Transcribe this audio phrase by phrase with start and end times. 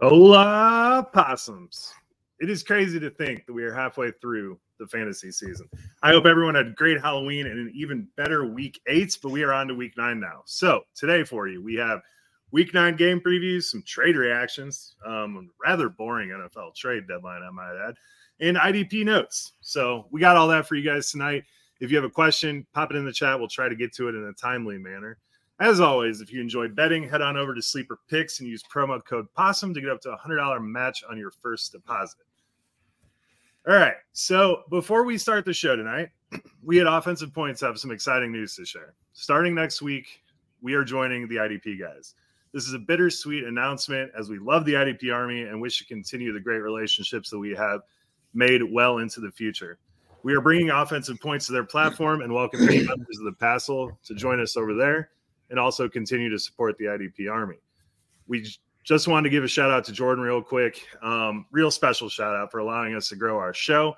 [0.00, 1.92] Hola, possums.
[2.40, 5.68] It is crazy to think that we are halfway through the fantasy season.
[6.02, 9.42] I hope everyone had a great Halloween and an even better week eight, but we
[9.42, 10.42] are on to week nine now.
[10.44, 12.00] So, today for you, we have
[12.52, 17.88] week nine game previews, some trade reactions, um, rather boring NFL trade deadline, I might
[17.88, 17.96] add,
[18.40, 19.52] and IDP notes.
[19.60, 21.42] So, we got all that for you guys tonight.
[21.80, 23.38] If you have a question, pop it in the chat.
[23.38, 25.18] We'll try to get to it in a timely manner.
[25.60, 29.04] As always, if you enjoy betting, head on over to Sleeper Picks and use promo
[29.04, 32.18] code POSSUM to get up to a $100 match on your first deposit.
[33.66, 33.94] All right.
[34.12, 36.10] So before we start the show tonight,
[36.62, 38.94] we had offensive points have some exciting news to share.
[39.12, 40.22] Starting next week,
[40.62, 42.14] we are joining the IDP guys.
[42.52, 46.32] This is a bittersweet announcement as we love the IDP Army and wish to continue
[46.32, 47.82] the great relationships that we have
[48.32, 49.78] made well into the future.
[50.22, 54.14] We are bringing offensive points to their platform and welcoming members of the Passel to
[54.14, 55.10] join us over there
[55.50, 57.58] and also continue to support the IDP Army.
[58.26, 58.46] We
[58.88, 60.82] just wanted to give a shout out to Jordan real quick.
[61.02, 63.94] Um, real special shout out for allowing us to grow our show,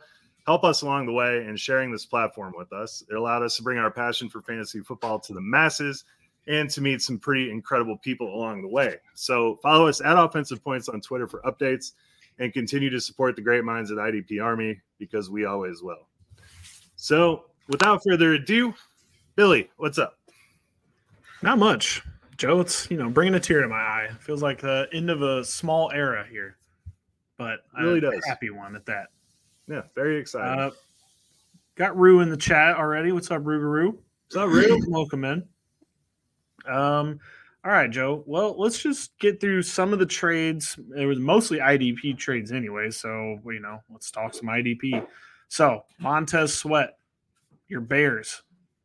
[0.48, 3.04] help us along the way, and sharing this platform with us.
[3.08, 6.02] It allowed us to bring our passion for fantasy football to the masses
[6.48, 8.96] and to meet some pretty incredible people along the way.
[9.14, 11.92] So follow us at Offensive Points on Twitter for updates
[12.40, 16.08] and continue to support the great minds at IDP Army because we always will.
[16.96, 18.74] So without further ado,
[19.36, 20.18] Billy, what's up?
[21.42, 22.02] Not much,
[22.40, 22.60] Joe.
[22.60, 24.08] It's you know bringing a tear to my eye.
[24.18, 26.56] feels like the end of a small era here,
[27.36, 28.24] but really a does.
[28.26, 29.08] happy one at that.
[29.68, 30.58] Yeah, very excited.
[30.58, 30.70] Uh,
[31.74, 33.12] got Rue in the chat already.
[33.12, 33.98] What's up, Roo?
[34.24, 34.80] What's up, Rue?
[34.88, 35.46] Welcome in.
[36.66, 37.20] Um,
[37.62, 38.24] all right, Joe.
[38.26, 40.78] Well, let's just get through some of the trades.
[40.96, 45.06] It was mostly IDP trades anyway, so you know, let's talk some IDP.
[45.48, 46.96] So Montez Sweat,
[47.68, 48.42] your Bears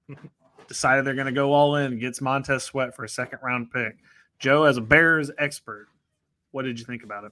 [0.68, 3.98] decided they're going to go all in, gets Montez Sweat for a second round pick.
[4.40, 5.88] Joe, as a Bears expert,
[6.52, 7.32] what did you think about it?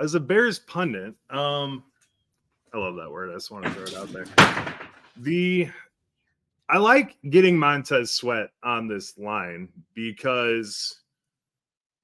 [0.00, 1.84] As a Bears pundit, um,
[2.72, 3.30] I love that word.
[3.30, 4.26] I just want to throw it out there.
[5.16, 5.68] The
[6.68, 11.00] I like getting Montez Sweat on this line because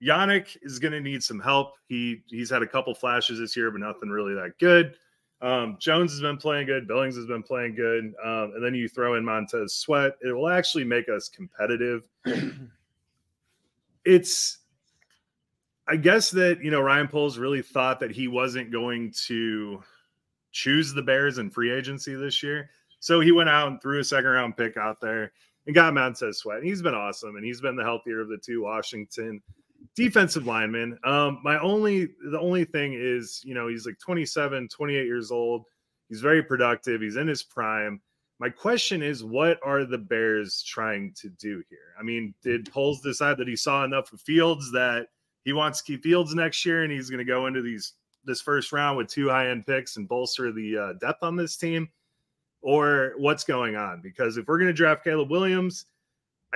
[0.03, 1.75] Yannick is going to need some help.
[1.89, 4.97] He he's had a couple flashes this year, but nothing really that good.
[5.43, 6.89] Um, Jones has been playing good.
[6.89, 8.15] Billings has been playing good.
[8.25, 10.13] Um, and then you throw in Montez Sweat.
[10.23, 12.03] It will actually make us competitive.
[14.05, 14.59] it's,
[15.87, 19.83] I guess that, you know, Ryan Poles really thought that he wasn't going to
[20.53, 22.71] choose the Bears in free agency this year.
[22.99, 25.33] So he went out and threw a second round pick out there
[25.67, 26.59] and got Montez Sweat.
[26.59, 27.37] And he's been awesome.
[27.37, 29.43] And he's been the healthier of the two Washington
[29.97, 30.99] defensive lineman.
[31.05, 35.65] Um, my only the only thing is, you know, he's like 27, 28 years old.
[36.09, 37.01] He's very productive.
[37.01, 38.01] He's in his prime.
[38.39, 41.95] My question is, what are the Bears trying to do here?
[41.99, 45.09] I mean, did Poles decide that he saw enough of Fields that
[45.45, 47.95] he wants to keep Fields next year, and he's going to go into these
[48.25, 51.57] this first round with two high end picks and bolster the uh, depth on this
[51.57, 51.89] team,
[52.61, 54.03] or what's going on?
[54.03, 55.87] Because if we're going to draft Caleb Williams,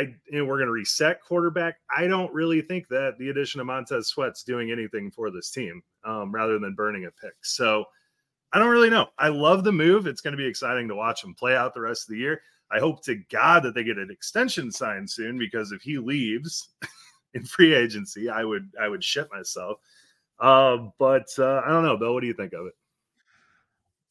[0.00, 1.76] I we're going to reset quarterback.
[1.94, 5.82] I don't really think that the addition of Montez Sweat's doing anything for this team,
[6.04, 7.34] um, rather than burning a pick.
[7.42, 7.84] So
[8.52, 9.08] I don't really know.
[9.18, 10.06] I love the move.
[10.06, 12.42] It's going to be exciting to watch him play out the rest of the year.
[12.72, 16.68] I hope to God that they get an extension signed soon because if he leaves
[17.34, 19.78] in free agency, I would I would shit myself.
[20.38, 22.14] Uh, but uh, I don't know, Bill.
[22.14, 22.74] What do you think of it?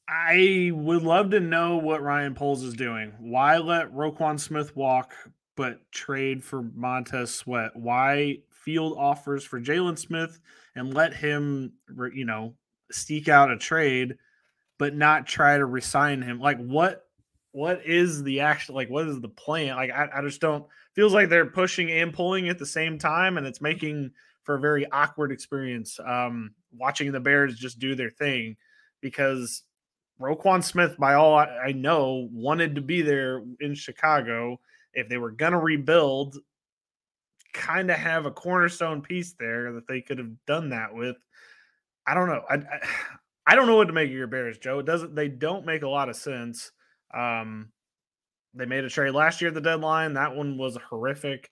[0.08, 3.14] I would love to know what Ryan Poles is doing.
[3.20, 5.14] Why let Roquan Smith walk
[5.60, 7.76] but trade for Montez Sweat?
[7.76, 10.40] Why field offers for Jalen Smith
[10.74, 11.74] and let him,
[12.14, 12.54] you know,
[12.94, 14.16] seek out a trade,
[14.78, 16.40] but not try to resign him?
[16.40, 17.04] Like, what?
[17.52, 18.90] What is the actual like?
[18.90, 19.76] What is the plan?
[19.76, 23.38] Like, I, I just don't feels like they're pushing and pulling at the same time,
[23.38, 24.12] and it's making
[24.44, 26.00] for a very awkward experience.
[26.06, 28.56] Um, watching the Bears just do their thing
[29.02, 29.64] because
[30.22, 34.62] Roquan Smith, by all I know, wanted to be there in Chicago.
[34.94, 36.38] If they were going to rebuild,
[37.54, 41.18] kind of have a cornerstone piece there that they could have done that with.
[42.06, 42.44] I don't know.
[42.50, 42.80] I, I,
[43.48, 44.80] I don't know what to make of your Bears, Joe.
[44.80, 45.16] It doesn't.
[45.16, 46.72] They don't make a lot of sense.
[47.12, 47.72] Um,
[48.54, 50.14] they made a trade last year at the deadline.
[50.14, 51.50] That one was horrific.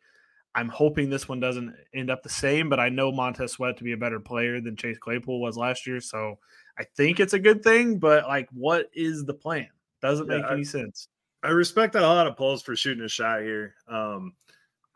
[0.53, 3.83] I'm hoping this one doesn't end up the same, but I know Montez Sweat to
[3.83, 5.99] be a better player than Chase Claypool was last year.
[5.99, 6.39] So
[6.79, 9.69] I think it's a good thing, but like, what is the plan?
[10.01, 11.09] Doesn't yeah, make any sense.
[11.43, 13.75] I respect a lot of Poles for shooting a shot here.
[13.87, 14.33] Um,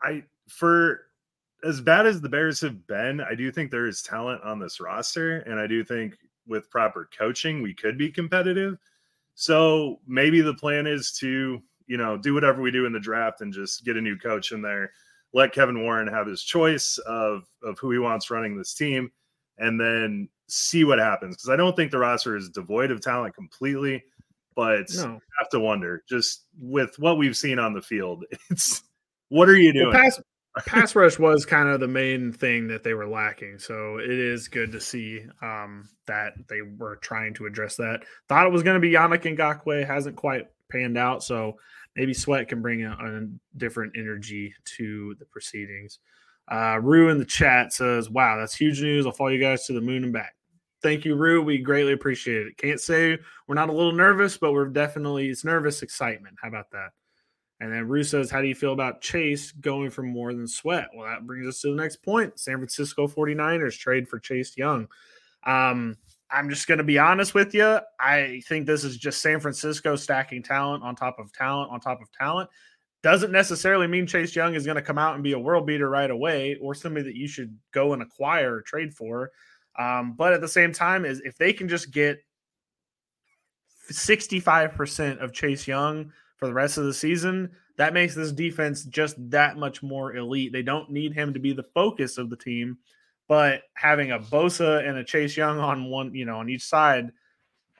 [0.02, 1.02] I for
[1.64, 4.80] as bad as the Bears have been, I do think there is talent on this
[4.80, 6.16] roster, and I do think
[6.46, 8.78] with proper coaching, we could be competitive.
[9.34, 13.40] So maybe the plan is to you know do whatever we do in the draft
[13.40, 14.92] and just get a new coach in there
[15.32, 19.10] let Kevin Warren have his choice of of who he wants running this team,
[19.58, 21.36] and then see what happens.
[21.36, 24.04] Because I don't think the roster is devoid of talent completely,
[24.54, 25.20] but no.
[25.38, 28.24] have to wonder just with what we've seen on the field.
[28.50, 28.82] It's
[29.28, 29.88] what are you doing?
[29.88, 30.20] Well, pass,
[30.66, 34.48] pass rush was kind of the main thing that they were lacking, so it is
[34.48, 38.00] good to see um, that they were trying to address that.
[38.28, 41.56] Thought it was going to be Yannick Ngakoue, hasn't quite panned out, so
[41.96, 43.26] maybe Sweat can bring a, a
[43.56, 45.98] different energy to the proceedings.
[46.50, 49.06] Uh, Rue in the chat says, "Wow, that's huge news!
[49.06, 50.34] I'll follow you guys to the moon and back."
[50.82, 51.42] Thank you, Rue.
[51.42, 52.56] We greatly appreciate it.
[52.56, 56.36] Can't say we're not a little nervous, but we're definitely it's nervous excitement.
[56.42, 56.90] How about that?
[57.60, 60.88] And then Rue says, How do you feel about Chase going for more than sweat?
[60.94, 62.40] Well, that brings us to the next point.
[62.40, 64.88] San Francisco 49ers trade for Chase Young.
[65.46, 65.96] Um,
[66.28, 67.78] I'm just going to be honest with you.
[68.00, 72.02] I think this is just San Francisco stacking talent on top of talent on top
[72.02, 72.50] of talent.
[73.04, 75.88] Doesn't necessarily mean Chase Young is going to come out and be a world beater
[75.88, 79.30] right away or somebody that you should go and acquire or trade for.
[79.78, 82.18] Um, but at the same time, is if they can just get
[83.90, 89.16] 65% of Chase Young for the rest of the season, that makes this defense just
[89.30, 90.52] that much more elite.
[90.52, 92.78] They don't need him to be the focus of the team.
[93.28, 97.10] But having a Bosa and a Chase Young on one, you know, on each side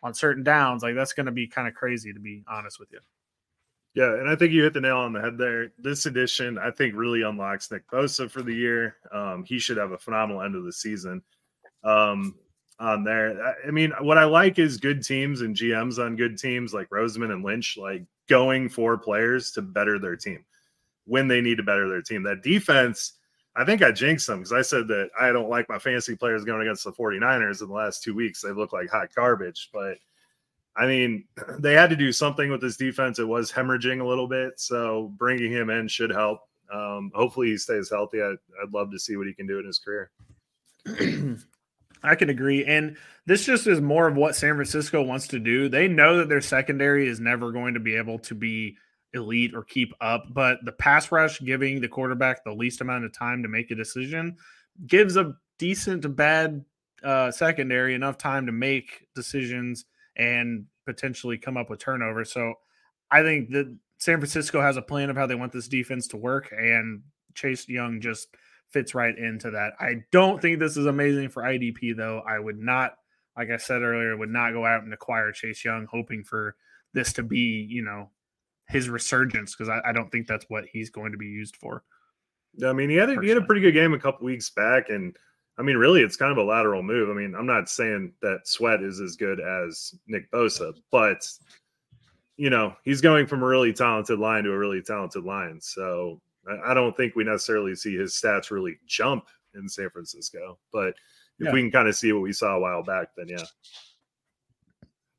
[0.03, 2.91] on certain downs, like that's going to be kind of crazy to be honest with
[2.93, 3.01] you.
[3.95, 5.73] Yeah, and I think you hit the nail on the head there.
[5.79, 8.97] This edition, I think, really unlocks Nick Bosa for the year.
[9.13, 11.23] Um, he should have a phenomenal end of the season
[11.85, 12.35] um,
[12.79, 13.57] on there.
[13.67, 17.33] I mean, what I like is good teams and GMs on good teams like Roseman
[17.33, 20.45] and Lynch, like going for players to better their team
[21.05, 22.23] when they need to better their team.
[22.23, 23.15] That defense
[23.55, 26.45] I think I jinxed them because I said that I don't like my fantasy players
[26.45, 28.41] going against the 49ers in the last two weeks.
[28.41, 29.69] They look like hot garbage.
[29.73, 29.99] But
[30.77, 31.25] I mean,
[31.59, 33.19] they had to do something with this defense.
[33.19, 34.59] It was hemorrhaging a little bit.
[34.59, 36.41] So bringing him in should help.
[36.73, 38.23] Um, hopefully he stays healthy.
[38.23, 40.11] I'd, I'd love to see what he can do in his career.
[42.03, 42.65] I can agree.
[42.65, 42.97] And
[43.27, 45.69] this just is more of what San Francisco wants to do.
[45.69, 48.77] They know that their secondary is never going to be able to be
[49.15, 53.13] elite or keep up, but the pass rush giving the quarterback the least amount of
[53.13, 54.37] time to make a decision
[54.87, 56.65] gives a decent to bad
[57.05, 59.85] uh, secondary enough time to make decisions
[60.17, 62.33] and potentially come up with turnovers.
[62.33, 62.55] So
[63.11, 66.17] I think that San Francisco has a plan of how they want this defense to
[66.17, 67.03] work, and
[67.35, 68.29] Chase Young just
[68.73, 69.73] fits right into that.
[69.81, 72.23] I don't think this is amazing for IDP, though.
[72.27, 72.95] I would not,
[73.37, 76.57] like I said earlier, would not go out and acquire Chase Young hoping for
[76.95, 78.11] this to be, you know,
[78.69, 81.83] his resurgence because I, I, don't think that's what he's going to be used for.
[82.65, 84.89] I mean, he had a, he had a pretty good game a couple weeks back,
[84.89, 85.17] and
[85.59, 87.11] I mean, really, it's kind of a lateral move.
[87.11, 91.27] I mean, I'm not saying that Sweat is as good as Nick Bosa, but
[92.37, 95.61] you know, he's going from a really talented line to a really talented line.
[95.61, 96.21] So
[96.65, 100.95] I, don't think we necessarily see his stats really jump in San Francisco, but
[101.39, 101.53] if yeah.
[101.53, 103.45] we can kind of see what we saw a while back, then yeah,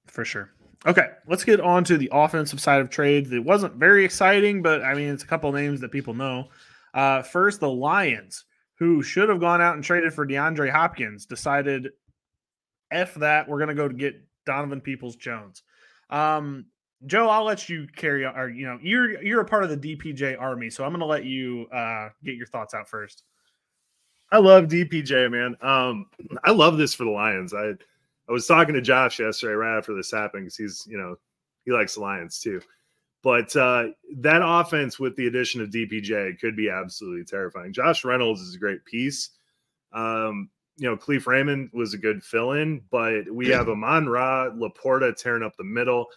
[0.08, 0.51] for sure.
[0.86, 3.32] Okay, let's get on to the offensive side of trades.
[3.32, 6.50] It wasn't very exciting, but I mean, it's a couple names that people know.
[6.94, 8.44] Uh, first, the Lions,
[8.75, 11.92] who should have gone out and traded for DeAndre Hopkins, decided,
[12.92, 15.63] "F that, we're going to go to get Donovan Peoples Jones."
[16.10, 16.65] Um,
[17.06, 18.36] Joe, I'll let you carry on.
[18.36, 21.06] Or, you know, you're you're a part of the DPJ army, so I'm going to
[21.06, 23.24] let you uh, get your thoughts out first.
[24.32, 25.56] I love DPJ, man.
[25.62, 26.08] Um,
[26.44, 27.54] I love this for the Lions.
[27.54, 27.74] I
[28.30, 31.16] I was talking to Josh yesterday right after this happened because he's, you know,
[31.66, 32.62] he likes the Lions too.
[33.22, 37.72] But uh, that offense with the addition of DPJ could be absolutely terrifying.
[37.72, 39.30] Josh Reynolds is a great piece.
[39.94, 44.50] Um, you know, Kalif Raymond was a good fill in, but we have Amon Ra,
[44.50, 46.08] LaPorta tearing up the middle,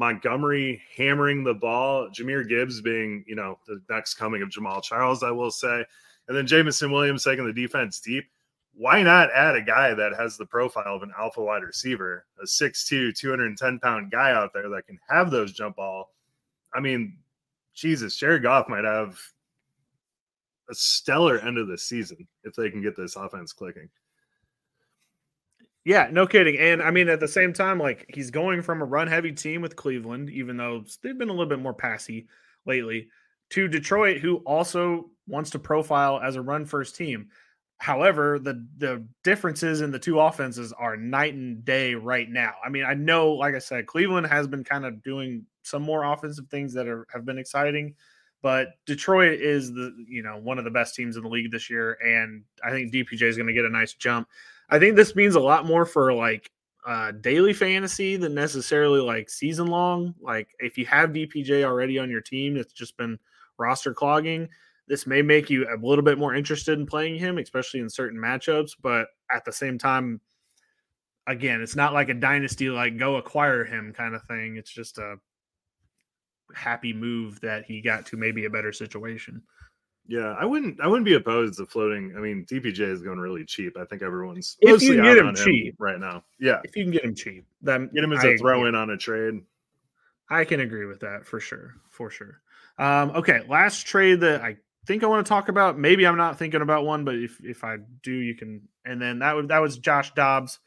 [0.00, 5.22] Montgomery hammering the ball, Jahmyr Gibbs being, you know, the next coming of Jamaal Charles,
[5.22, 5.84] I will say.
[6.26, 8.24] And then Jameson Williams taking the defense deep.
[8.72, 12.46] Why not add a guy that has the profile of an alpha wide receiver, a
[12.46, 16.14] 6'2, 210 pound guy out there that can have those jump ball?
[16.72, 17.18] I mean,
[17.74, 19.20] Jesus, Jared Goff might have
[20.70, 23.90] a stellar end of the season if they can get this offense clicking.
[25.84, 26.58] Yeah, no kidding.
[26.58, 29.62] And I mean, at the same time, like he's going from a run heavy team
[29.62, 32.26] with Cleveland, even though they've been a little bit more passy
[32.66, 33.08] lately,
[33.50, 37.28] to Detroit, who also wants to profile as a run first team.
[37.78, 42.52] However, the the differences in the two offenses are night and day right now.
[42.64, 46.04] I mean, I know, like I said, Cleveland has been kind of doing some more
[46.04, 47.94] offensive things that are have been exciting,
[48.42, 51.70] but Detroit is the you know one of the best teams in the league this
[51.70, 54.28] year, and I think DPJ is going to get a nice jump.
[54.70, 56.50] I think this means a lot more for like
[56.86, 60.14] uh, daily fantasy than necessarily like season long.
[60.20, 63.18] Like if you have DPJ already on your team, it's just been
[63.58, 64.48] roster clogging.
[64.86, 68.18] This may make you a little bit more interested in playing him, especially in certain
[68.18, 68.72] matchups.
[68.80, 70.20] But at the same time,
[71.26, 74.56] again, it's not like a dynasty like go acquire him kind of thing.
[74.56, 75.16] It's just a
[76.54, 79.42] happy move that he got to maybe a better situation.
[80.10, 80.80] Yeah, I wouldn't.
[80.80, 82.14] I wouldn't be opposed to floating.
[82.16, 83.76] I mean, DPJ is going really cheap.
[83.78, 86.24] I think everyone's if you can get him cheap him right now.
[86.40, 88.74] Yeah, if you can get him cheap, then get him as I, a throw in
[88.74, 89.40] on a trade.
[90.28, 92.40] I can agree with that for sure, for sure.
[92.76, 95.78] Um, okay, last trade that I think I want to talk about.
[95.78, 98.62] Maybe I'm not thinking about one, but if if I do, you can.
[98.84, 100.58] And then that was that was Josh Dobbs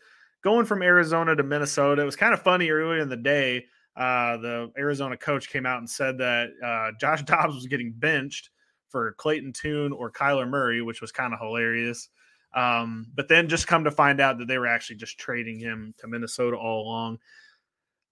[0.42, 2.02] going from Arizona to Minnesota.
[2.02, 3.66] It was kind of funny earlier in the day.
[3.94, 8.50] Uh, the Arizona coach came out and said that uh, Josh Dobbs was getting benched
[8.94, 12.10] for Clayton Tune or Kyler Murray, which was kind of hilarious.
[12.54, 15.96] Um, but then just come to find out that they were actually just trading him
[15.98, 17.18] to Minnesota all along.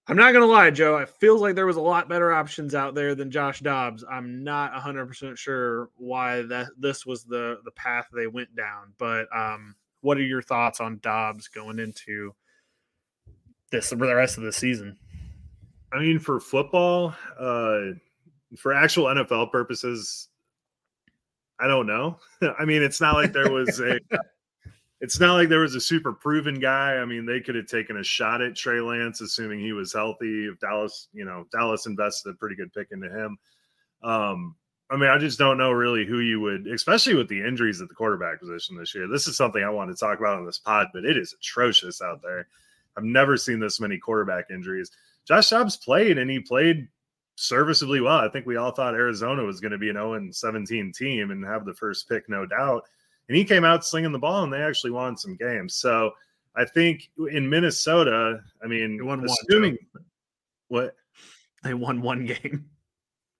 [0.07, 0.97] I'm not gonna lie, Joe.
[0.97, 4.03] It feels like there was a lot better options out there than Josh Dobbs.
[4.09, 8.93] I'm not 100 percent sure why that this was the the path they went down.
[8.97, 12.33] But um, what are your thoughts on Dobbs going into
[13.71, 14.97] this for the rest of the season?
[15.93, 17.91] I mean, for football, uh,
[18.57, 20.29] for actual NFL purposes,
[21.61, 22.19] I don't know.
[22.59, 23.99] I mean, it's not like there was a
[25.01, 26.95] it's not like there was a super proven guy.
[26.95, 30.45] I mean, they could have taken a shot at Trey Lance, assuming he was healthy.
[30.45, 33.37] If Dallas, you know, Dallas invested a pretty good pick into him.
[34.03, 34.55] Um,
[34.91, 37.87] I mean, I just don't know really who you would, especially with the injuries at
[37.87, 39.07] the quarterback position this year.
[39.07, 42.01] This is something I want to talk about on this pod, but it is atrocious
[42.01, 42.47] out there.
[42.97, 44.91] I've never seen this many quarterback injuries.
[45.25, 46.89] Josh Dobbs played and he played
[47.41, 48.17] serviceably well.
[48.17, 51.43] I think we all thought Arizona was going to be an 0 17 team and
[51.43, 52.83] have the first pick, no doubt.
[53.27, 55.75] And he came out slinging the ball, and they actually won some games.
[55.75, 56.11] So
[56.55, 59.77] I think in Minnesota, I mean, assuming
[60.67, 60.95] one, what
[61.63, 62.65] they won one game.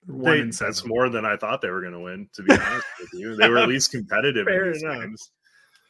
[0.08, 2.28] One they, that's more than I thought they were going to win.
[2.32, 5.00] To be honest with you, they were at least competitive in these enough.
[5.00, 5.30] games.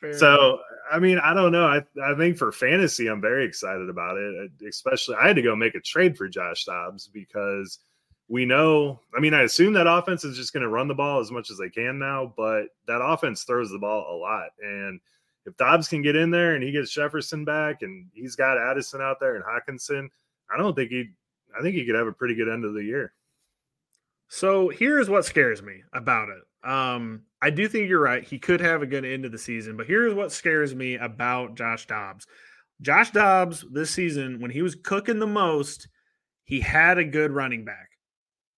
[0.03, 0.61] Fair so enough.
[0.93, 1.65] I mean, I don't know.
[1.65, 4.51] I I think for fantasy, I'm very excited about it.
[4.69, 7.79] Especially, I had to go make a trade for Josh Dobbs because
[8.29, 11.21] we know, I mean, I assume that offense is just going to run the ball
[11.21, 14.51] as much as they can now, but that offense throws the ball a lot.
[14.63, 15.01] And
[15.45, 19.01] if Dobbs can get in there and he gets Jefferson back and he's got Addison
[19.01, 20.09] out there and Hockenson,
[20.53, 21.11] I don't think he,
[21.59, 23.13] I think he could have a pretty good end of the year.
[24.29, 26.69] So here's what scares me about it.
[26.69, 28.25] Um, I do think you're right.
[28.25, 31.57] He could have a good end of the season, but here's what scares me about
[31.57, 32.27] Josh Dobbs.
[32.81, 35.89] Josh Dobbs this season, when he was cooking the most,
[36.45, 37.91] he had a good running back.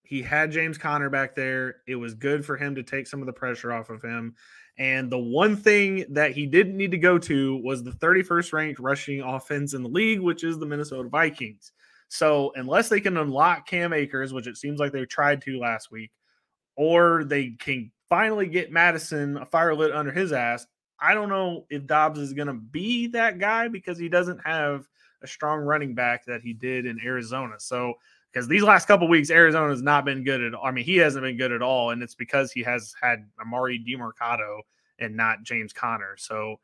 [0.05, 1.77] He had James Conner back there.
[1.87, 4.35] It was good for him to take some of the pressure off of him.
[4.77, 8.81] And the one thing that he didn't need to go to was the 31st ranked
[8.81, 11.73] rushing offense in the league, which is the Minnesota Vikings.
[12.09, 15.91] So, unless they can unlock Cam Akers, which it seems like they tried to last
[15.91, 16.11] week,
[16.77, 20.67] or they can finally get Mattison a fire lit under his ass,
[21.01, 24.87] I don't know if Dobbs is going to be that guy because he doesn't have
[25.23, 27.55] a strong running back that he did in Arizona.
[27.59, 27.95] So,
[28.35, 30.53] because these last couple weeks Arizona has not been good at.
[30.63, 33.85] I mean, he hasn't been good at all, and it's because he has had Emari
[33.87, 34.61] Demercado
[34.99, 36.17] and not James Conner.
[36.19, 36.57] So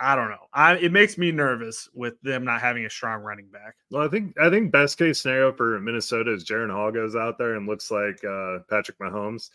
[0.00, 0.46] I don't know.
[0.52, 3.74] I it makes me nervous with them not having a strong running back.
[3.90, 7.36] Well, I think I think best case scenario for Minnesota is Jaren Hall goes out
[7.36, 9.50] there and looks like uh, Patrick Mahomes,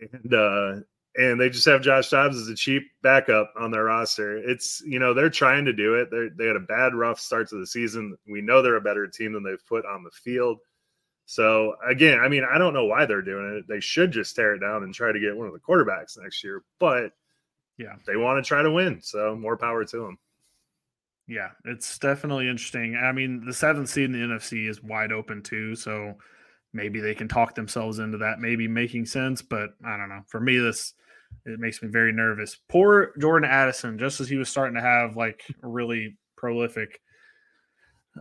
[0.00, 0.80] and uh,
[1.16, 4.38] and they just have Josh Dobbs as a cheap backup on their roster.
[4.38, 6.10] It's you know they're trying to do it.
[6.10, 8.16] They they had a bad rough start to the season.
[8.26, 10.60] We know they're a better team than they've put on the field.
[11.30, 13.68] So again, I mean, I don't know why they're doing it.
[13.68, 16.42] They should just tear it down and try to get one of the quarterbacks next
[16.42, 16.62] year.
[16.80, 17.12] But
[17.76, 19.02] yeah, they want to try to win.
[19.02, 20.18] So more power to them.
[21.26, 22.96] Yeah, it's definitely interesting.
[22.96, 26.14] I mean, the seventh seed in the NFC is wide open too, so
[26.72, 29.42] maybe they can talk themselves into that, maybe making sense.
[29.42, 30.22] But I don't know.
[30.28, 30.94] For me, this
[31.44, 32.56] it makes me very nervous.
[32.70, 37.02] Poor Jordan Addison, just as he was starting to have like really prolific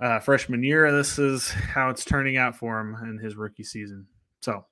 [0.01, 4.05] uh, freshman year, this is how it's turning out for him in his rookie season.
[4.41, 4.65] So,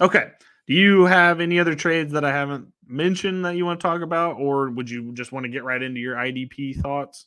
[0.00, 0.30] okay.
[0.66, 4.02] Do you have any other trades that I haven't mentioned that you want to talk
[4.02, 7.26] about, or would you just want to get right into your IDP thoughts?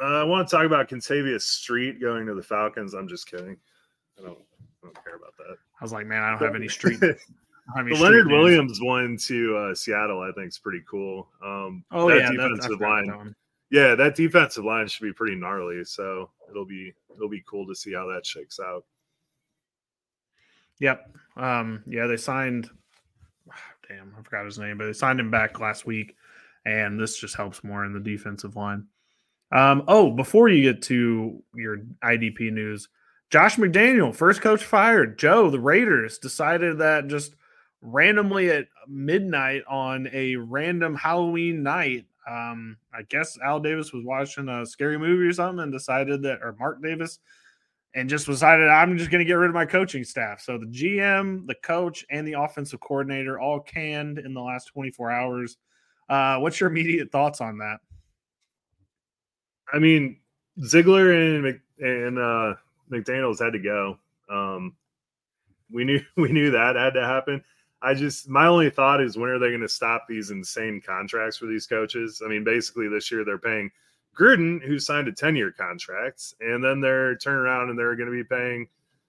[0.00, 2.94] Uh, I want to talk about Kentavius Street going to the Falcons.
[2.94, 3.56] I'm just kidding.
[4.18, 5.56] I don't, I don't care about that.
[5.80, 7.00] I was like, man, I don't have any street.
[7.74, 8.28] The Leonard.
[8.28, 11.28] Williams one to uh, Seattle, I think, is pretty cool.
[11.44, 13.34] Um, oh that yeah, defensive line.
[13.70, 15.84] Yeah, that defensive line should be pretty gnarly.
[15.84, 18.84] So it'll be it'll be cool to see how that shakes out.
[20.80, 21.10] Yep.
[21.36, 22.70] Um, yeah, they signed.
[23.88, 26.16] Damn, I forgot his name, but they signed him back last week,
[26.66, 28.86] and this just helps more in the defensive line.
[29.50, 32.88] Um, oh, before you get to your IDP news,
[33.30, 35.18] Josh McDaniel, first coach fired.
[35.18, 37.34] Joe, the Raiders decided that just
[37.80, 42.06] randomly at midnight on a random Halloween night.
[42.28, 46.40] Um, I guess Al Davis was watching a scary movie or something and decided that,
[46.42, 47.20] or Mark Davis,
[47.94, 50.40] and just decided I'm just going to get rid of my coaching staff.
[50.40, 55.10] So the GM, the coach, and the offensive coordinator all canned in the last 24
[55.10, 55.56] hours.
[56.08, 57.78] Uh, what's your immediate thoughts on that?
[59.72, 60.20] I mean,
[60.64, 62.54] Ziegler and and uh,
[62.90, 63.98] McDaniel's had to go.
[64.30, 64.76] Um,
[65.70, 67.42] we knew we knew that had to happen.
[67.82, 71.36] I just my only thought is when are they going to stop these insane contracts
[71.36, 72.22] for these coaches?
[72.24, 73.70] I mean, basically this year they're paying
[74.18, 78.16] Gruden, who signed a 10-year contract, and then they're turning around and they're going to
[78.16, 78.66] be paying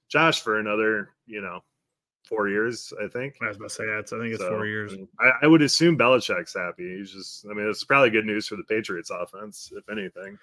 [0.07, 1.63] Josh for another, you know,
[2.27, 3.35] four years, I think.
[3.41, 4.13] I was about to say that.
[4.13, 4.93] I think it's so, four years.
[5.19, 6.97] I, I, would assume Belichick's happy.
[6.97, 10.37] He's just, I mean, it's probably good news for the Patriots offense, if anything.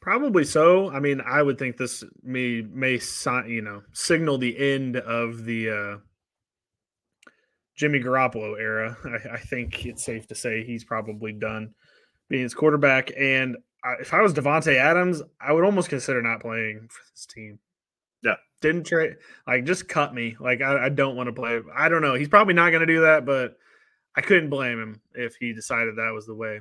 [0.00, 0.90] Probably so.
[0.90, 3.00] I mean, I would think this may may
[3.46, 5.96] you know signal the end of the uh,
[7.76, 8.96] Jimmy Garoppolo era.
[9.04, 11.74] I, I, think it's safe to say he's probably done
[12.28, 13.10] being his quarterback.
[13.18, 17.26] And I, if I was Davante Adams, I would almost consider not playing for this
[17.26, 17.58] team.
[18.22, 19.16] Yeah, didn't trade.
[19.46, 20.36] Like, just cut me.
[20.40, 21.60] Like, I, I don't want to play.
[21.74, 22.14] I don't know.
[22.14, 23.56] He's probably not going to do that, but
[24.16, 26.60] I couldn't blame him if he decided that was the way.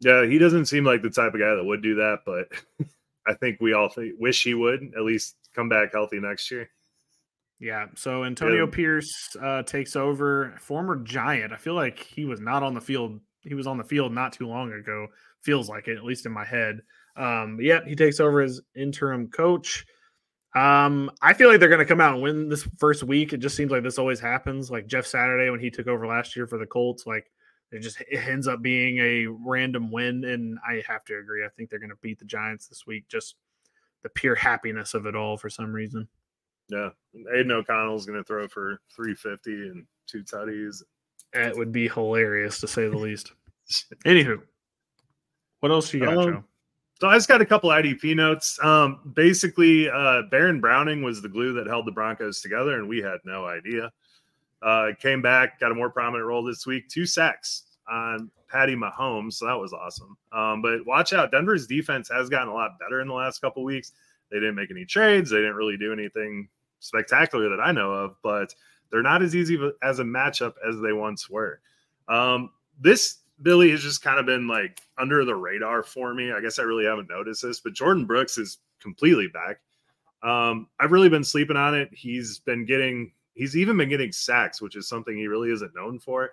[0.00, 2.48] Yeah, he doesn't seem like the type of guy that would do that, but
[3.26, 6.68] I think we all wish he would at least come back healthy next year.
[7.60, 7.86] Yeah.
[7.94, 8.70] So Antonio yeah.
[8.70, 11.52] Pierce uh, takes over, former Giant.
[11.52, 13.20] I feel like he was not on the field.
[13.40, 15.06] He was on the field not too long ago.
[15.42, 16.80] Feels like it, at least in my head.
[17.16, 19.86] Um, yeah, he takes over as interim coach.
[20.54, 23.32] Um, I feel like they're going to come out and win this first week.
[23.32, 24.70] It just seems like this always happens.
[24.70, 27.30] Like Jeff Saturday when he took over last year for the Colts, like
[27.72, 30.24] it just it ends up being a random win.
[30.24, 31.44] And I have to agree.
[31.44, 33.08] I think they're going to beat the Giants this week.
[33.08, 33.36] Just
[34.02, 36.08] the pure happiness of it all for some reason.
[36.68, 36.90] Yeah,
[37.34, 40.82] Aidan O'Connell's going to throw for 350 and two tutties.
[41.32, 43.32] That would be hilarious to say the least.
[44.04, 44.40] Anywho,
[45.60, 46.44] what else you got, um, Joe?
[47.00, 48.58] So I just got a couple IDP notes.
[48.62, 52.98] Um, basically, uh, Baron Browning was the glue that held the Broncos together, and we
[52.98, 53.92] had no idea.
[54.62, 56.88] Uh, came back, got a more prominent role this week.
[56.88, 60.16] Two sacks on Patty Mahomes, so that was awesome.
[60.32, 63.64] Um, but watch out, Denver's defense has gotten a lot better in the last couple
[63.64, 63.92] weeks.
[64.30, 65.30] They didn't make any trades.
[65.30, 66.48] They didn't really do anything
[66.84, 68.54] spectacular that I know of, but
[68.90, 71.60] they're not as easy as a matchup as they once were.
[72.08, 76.32] Um, this Billy has just kind of been like under the radar for me.
[76.32, 79.60] I guess I really haven't noticed this, but Jordyn Brooks is completely back.
[80.22, 81.90] Um, I've really been sleeping on it.
[81.92, 85.98] He's been getting, he's even been getting sacks, which is something he really isn't known
[85.98, 86.30] for.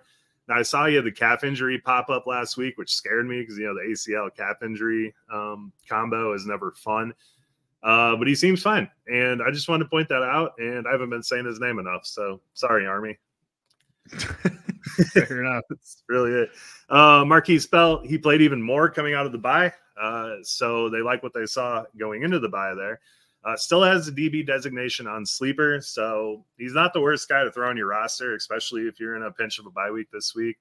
[0.48, 3.40] Now I saw you had the calf injury pop up last week, which scared me
[3.40, 7.14] because you know the ACL calf injury um, combo is never fun.
[7.82, 10.52] Uh, but he seems fine, and I just wanted to point that out.
[10.58, 13.18] And I haven't been saying his name enough, so sorry, Army.
[15.12, 15.64] Fair enough.
[15.70, 16.50] That's really it.
[16.88, 19.72] Uh, Markquese Bell, he played even more coming out of the bye.
[20.00, 23.00] Uh, so they like what they saw going into the bye there.
[23.44, 25.80] Uh, still has a DB designation on sleeper.
[25.80, 29.24] So he's not the worst guy to throw on your roster, especially if you're in
[29.24, 30.56] a pinch of a bye week this week.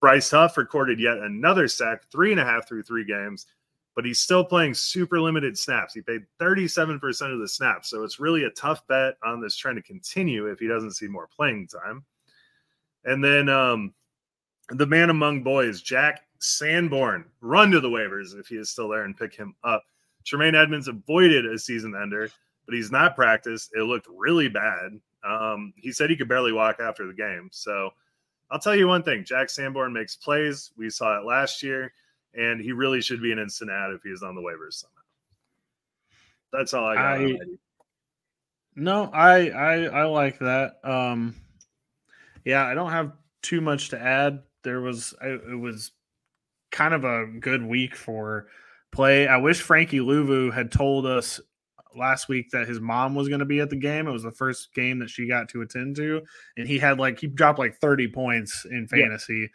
[0.00, 3.46] Bryce Huff recorded yet another sack, three and a half through three games,
[3.94, 5.94] but he's still playing super limited snaps.
[5.94, 7.90] He played 37% of the snaps.
[7.90, 11.06] So it's really a tough bet on this trend to continue if he doesn't see
[11.06, 12.04] more playing time.
[13.04, 13.94] And then um,
[14.70, 19.04] the man among boys, Jack Sanborn, run to the waivers if he is still there
[19.04, 19.84] and pick him up.
[20.24, 22.30] Tremaine Edmunds avoided a season ender.
[22.66, 23.70] but he's not practiced.
[23.74, 24.98] It looked really bad.
[25.22, 27.48] Um, he said he could barely walk after the game.
[27.52, 27.90] So
[28.50, 30.70] I'll tell you one thing Jack Sanborn makes plays.
[30.76, 31.92] We saw it last year,
[32.36, 34.94] and he really should be an instant ad if he was on the waivers somehow.
[36.52, 37.20] That's all I got.
[37.20, 37.36] I,
[38.76, 40.76] no, I, I I like that.
[40.84, 41.36] Um
[42.44, 44.42] yeah, I don't have too much to add.
[44.62, 45.92] There was it was
[46.70, 48.48] kind of a good week for
[48.92, 49.26] play.
[49.28, 51.40] I wish Frankie Luvu had told us
[51.96, 54.08] last week that his mom was going to be at the game.
[54.08, 56.22] It was the first game that she got to attend to,
[56.56, 59.34] and he had like he dropped like 30 points in fantasy.
[59.34, 59.46] Yeah.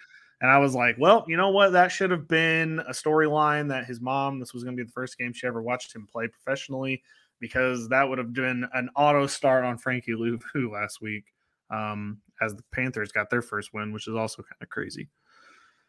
[0.42, 1.74] And I was like, well, you know what?
[1.74, 4.94] That should have been a storyline that his mom, this was going to be the
[4.94, 7.04] first game she ever watched him play professionally,
[7.40, 11.26] because that would have been an auto start on Frankie Luvu last week
[11.70, 15.10] um, as the Panthers got their first win, which is also kind of crazy.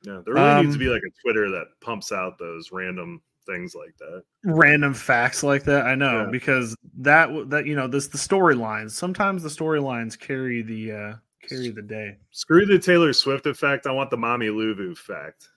[0.03, 2.73] Yeah, there really um, needs to um, be like a Twitter that pumps out those
[2.73, 4.23] random things like that.
[4.45, 5.87] Random facts like that.
[5.87, 6.31] I know yeah.
[6.31, 8.93] because that that you know this the storylines.
[8.93, 11.15] Sometimes the storylines carry the uh
[11.51, 12.17] carry the day.
[12.31, 13.87] Screw the Taylor Swift effect.
[13.87, 15.49] I want the Mommy Luvu effect.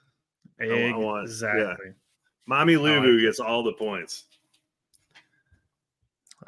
[0.60, 0.92] Exactly.
[0.92, 1.76] I want, yeah.
[2.46, 4.26] Mommy Luvu like gets all the points.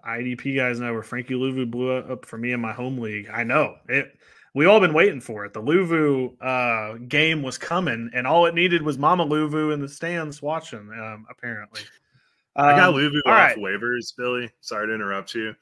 [0.05, 3.29] IDP guys know where Frankie Luvu blew up for me in my home league.
[3.31, 4.17] I know it
[4.55, 5.53] we all been waiting for it.
[5.53, 9.89] The Luvu uh, game was coming, and all it needed was Mama Luvu in the
[9.89, 10.79] stands watching.
[10.79, 11.81] Um, apparently,
[12.55, 13.57] um, I got um, Luvu off right.
[13.57, 14.15] waivers.
[14.17, 15.53] Billy, sorry to interrupt you.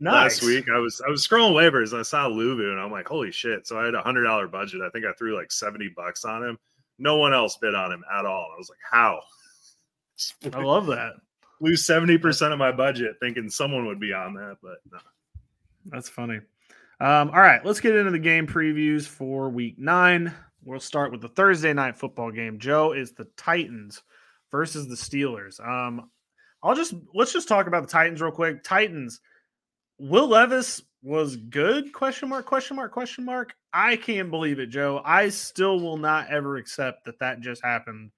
[0.00, 0.42] Nice.
[0.42, 3.06] Last week, I was I was scrolling waivers and I saw Luvu, and I'm like,
[3.06, 3.66] holy shit!
[3.66, 4.80] So I had a hundred dollar budget.
[4.82, 6.58] I think I threw like seventy bucks on him.
[6.98, 8.48] No one else bid on him at all.
[8.52, 9.20] I was like, how?
[10.52, 11.12] I love that.
[11.60, 14.98] Lose seventy percent of my budget thinking someone would be on that, but no.
[15.86, 16.40] That's funny.
[17.00, 20.32] Um, all right, let's get into the game previews for week nine.
[20.64, 22.58] We'll start with the Thursday night football game.
[22.58, 24.02] Joe is the Titans
[24.50, 25.60] versus the Steelers.
[25.66, 26.10] Um,
[26.62, 28.64] I'll just let's just talk about the Titans real quick.
[28.64, 29.20] Titans,
[29.98, 31.92] Will Levis was good?
[31.92, 32.46] Question mark?
[32.46, 32.92] Question mark?
[32.92, 33.54] Question mark?
[33.72, 35.02] I can't believe it, Joe.
[35.04, 38.10] I still will not ever accept that that just happened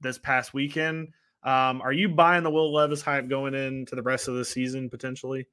[0.00, 1.08] this past weekend.
[1.44, 4.90] Um, are you buying the Will Levis hype going into the rest of the season
[4.90, 5.46] potentially?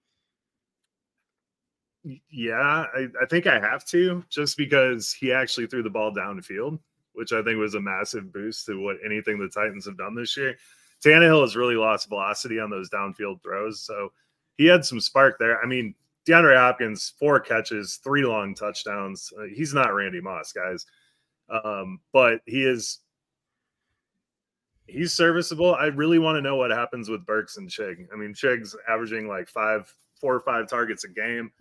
[2.29, 6.79] Yeah, I, I, think I have to just because he actually threw the ball downfield,
[7.13, 10.37] which I think was a massive boost to what anything the Titans have done this
[10.37, 10.55] year.
[11.03, 14.11] Tannehill has really lost velocity on those downfield throws, so
[14.59, 15.59] he had some spark there.
[15.63, 15.95] I mean,
[16.27, 19.31] DeAndre Hopkins, four catches, three long touchdowns.
[19.39, 20.85] Uh, he's not Randy Moss, guys,
[21.49, 22.99] um, but he is.
[24.85, 25.75] He's serviceable.
[25.75, 28.07] I really want to know what happens with Burks and Chig.
[28.11, 31.51] I mean, Chig's averaging like five, four or five targets a game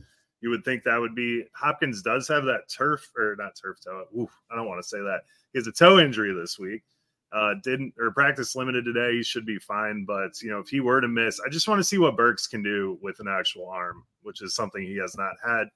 [0.40, 4.04] you would think that would be Hopkins does have that turf or not turf toe.
[4.18, 5.22] Oof, I don't want to say that.
[5.52, 6.82] He has a toe injury this week.
[7.30, 9.16] Uh, didn't or practice limited today.
[9.16, 10.04] He should be fine.
[10.04, 12.46] But you know, if he were to miss, I just want to see what Burks
[12.46, 15.68] can do with an actual arm, which is something he has not had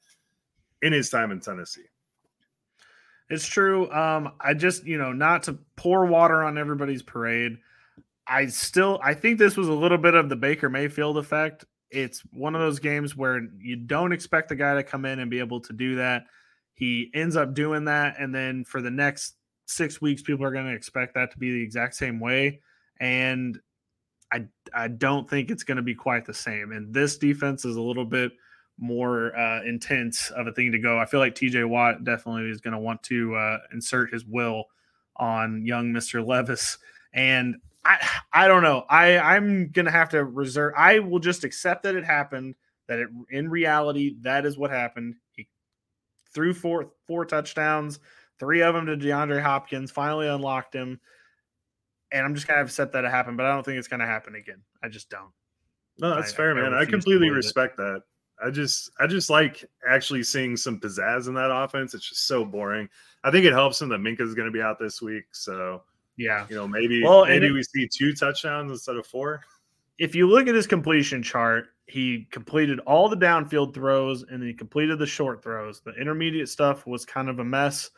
[0.80, 1.82] in his time in Tennessee.
[3.28, 3.90] It's true.
[3.92, 7.58] Um, I just, you know, not to pour water on everybody's parade.
[8.26, 12.20] I still I think this was a little bit of the Baker Mayfield effect it's
[12.32, 15.38] one of those games where you don't expect the guy to come in and be
[15.38, 16.24] able to do that.
[16.74, 18.16] He ends up doing that.
[18.18, 19.34] And then for the next
[19.66, 22.60] six weeks, people are going to expect that to be the exact same way.
[23.00, 23.58] And
[24.32, 26.72] I, I don't think it's going to be quite the same.
[26.72, 28.32] And this defense is a little bit
[28.78, 30.98] more uh, intense of a thing to go.
[30.98, 34.64] I feel like TJ Watt definitely is going to want to uh, insert his will
[35.16, 36.26] on young Mr.
[36.26, 36.78] Levis.
[37.12, 38.84] And I I don't know.
[38.88, 40.74] I I'm gonna have to reserve.
[40.76, 42.54] I will just accept that it happened.
[42.88, 45.16] That it in reality that is what happened.
[45.32, 45.48] He
[46.32, 48.00] threw four four touchdowns,
[48.38, 49.90] three of them to DeAndre Hopkins.
[49.90, 51.00] Finally unlocked him,
[52.10, 53.36] and I'm just kind of upset that it happened.
[53.36, 54.62] But I don't think it's gonna happen again.
[54.82, 55.32] I just don't.
[55.98, 56.74] No, that's I, fair, I, man.
[56.74, 57.82] I completely respect it.
[57.82, 58.02] that.
[58.44, 61.94] I just I just like actually seeing some pizzazz in that offense.
[61.94, 62.88] It's just so boring.
[63.24, 65.82] I think it helps him that Minkah's going to be out this week, so
[66.16, 66.46] yeah.
[66.48, 69.42] You know, maybe well, maybe it, we see two touchdowns instead of four.
[69.98, 74.48] If you look at his completion chart, he completed all the downfield throws and then
[74.48, 75.80] he completed the short throws.
[75.80, 77.90] The intermediate stuff was kind of a mess.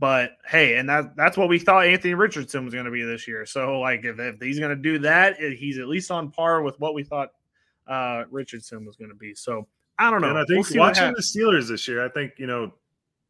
[0.00, 3.26] But hey, and that that's what we thought Anthony Richardson was going to be this
[3.26, 3.44] year.
[3.44, 6.78] So like if, if he's going to do that, he's at least on par with
[6.78, 7.30] what we thought
[7.88, 9.34] uh, Richardson was going to be.
[9.34, 9.66] So
[9.98, 10.28] I don't know.
[10.28, 12.72] And I think we'll watching the Steelers this year, I think you know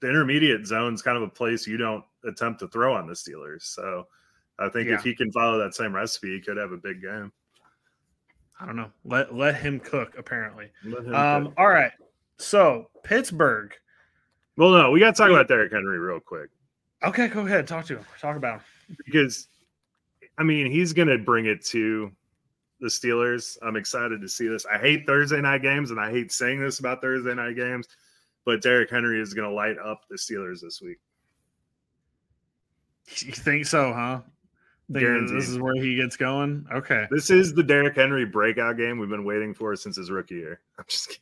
[0.01, 3.15] the intermediate zone is kind of a place you don't attempt to throw on the
[3.15, 3.63] Steelers.
[3.63, 4.07] So
[4.59, 4.97] I think yeah.
[4.97, 7.33] if he can follow that same recipe, he could have a big game.
[8.61, 8.91] I don't know.
[9.05, 10.17] Let let him cook.
[10.19, 10.71] Apparently.
[10.83, 11.45] Him um.
[11.47, 11.55] Cook.
[11.57, 11.93] All right.
[12.37, 13.73] So Pittsburgh.
[14.57, 16.51] Well, no, we got to talk about Derrick Henry real quick.
[17.05, 17.67] Okay, go ahead.
[17.67, 18.07] Talk to him.
[18.21, 18.97] Talk about him.
[19.05, 19.49] Because,
[20.39, 22.11] I mean, he's going to bring it to
[22.81, 23.57] the Steelers.
[23.63, 24.67] I'm excited to see this.
[24.67, 27.89] I hate Thursday night games, and I hate saying this about Thursday night games,
[28.45, 30.99] but Derrick Henry is going to light up the Steelers this week.
[33.21, 34.21] You think so, huh?
[34.93, 36.67] Think this is where he gets going.
[36.73, 37.07] Okay.
[37.11, 40.61] This is the Derrick Henry breakout game we've been waiting for since his rookie year.
[40.79, 41.19] I'm just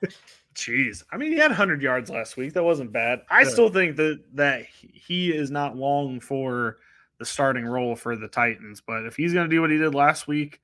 [0.00, 0.14] kidding.
[0.54, 1.02] Jeez.
[1.10, 2.52] I mean, he had 100 yards last week.
[2.52, 3.22] That wasn't bad.
[3.30, 3.48] I yeah.
[3.48, 6.78] still think that that he is not long for
[7.18, 9.94] the starting role for the Titans, but if he's going to do what he did
[9.94, 10.60] last week,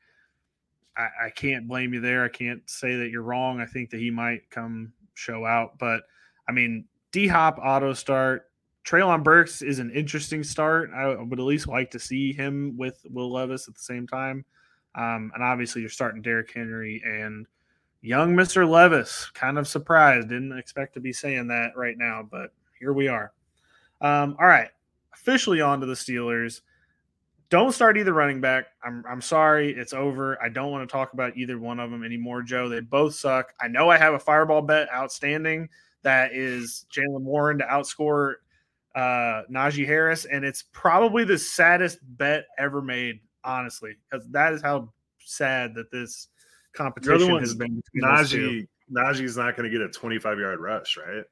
[0.96, 2.24] I, I can't blame you there.
[2.24, 3.60] I can't say that you're wrong.
[3.60, 6.02] I think that he might come show out, but
[6.48, 8.48] I mean, D Hop auto start
[8.88, 10.90] Treylon Burks is an interesting start.
[10.96, 14.46] I would at least like to see him with Will Levis at the same time.
[14.94, 17.46] Um, and obviously, you're starting Derrick Henry and
[18.00, 18.68] young Mr.
[18.68, 19.30] Levis.
[19.34, 20.28] Kind of surprised.
[20.28, 23.32] Didn't expect to be saying that right now, but here we are.
[24.00, 24.68] Um, all right.
[25.12, 26.60] Officially on to the Steelers.
[27.50, 28.66] Don't start either running back.
[28.84, 29.72] I'm, I'm sorry.
[29.72, 30.40] It's over.
[30.42, 32.68] I don't want to talk about either one of them anymore, Joe.
[32.68, 33.54] They both suck.
[33.60, 35.68] I know I have a fireball bet outstanding
[36.02, 38.34] that is Jaylen Warren to outscore
[38.94, 44.62] uh, Najee Harris, and it's probably the saddest bet ever made, honestly, because that is
[44.62, 46.28] how sad that this
[46.74, 47.82] competition has been.
[47.96, 51.24] Najee, Najee's not going to get a 25 yard rush, right?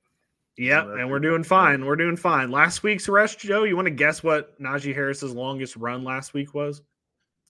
[0.59, 1.85] Yep, and we're doing fine.
[1.85, 2.51] We're doing fine.
[2.51, 3.65] Last week's rush, Joe.
[3.65, 6.81] You want to guess what Najee Harris's longest run last week was?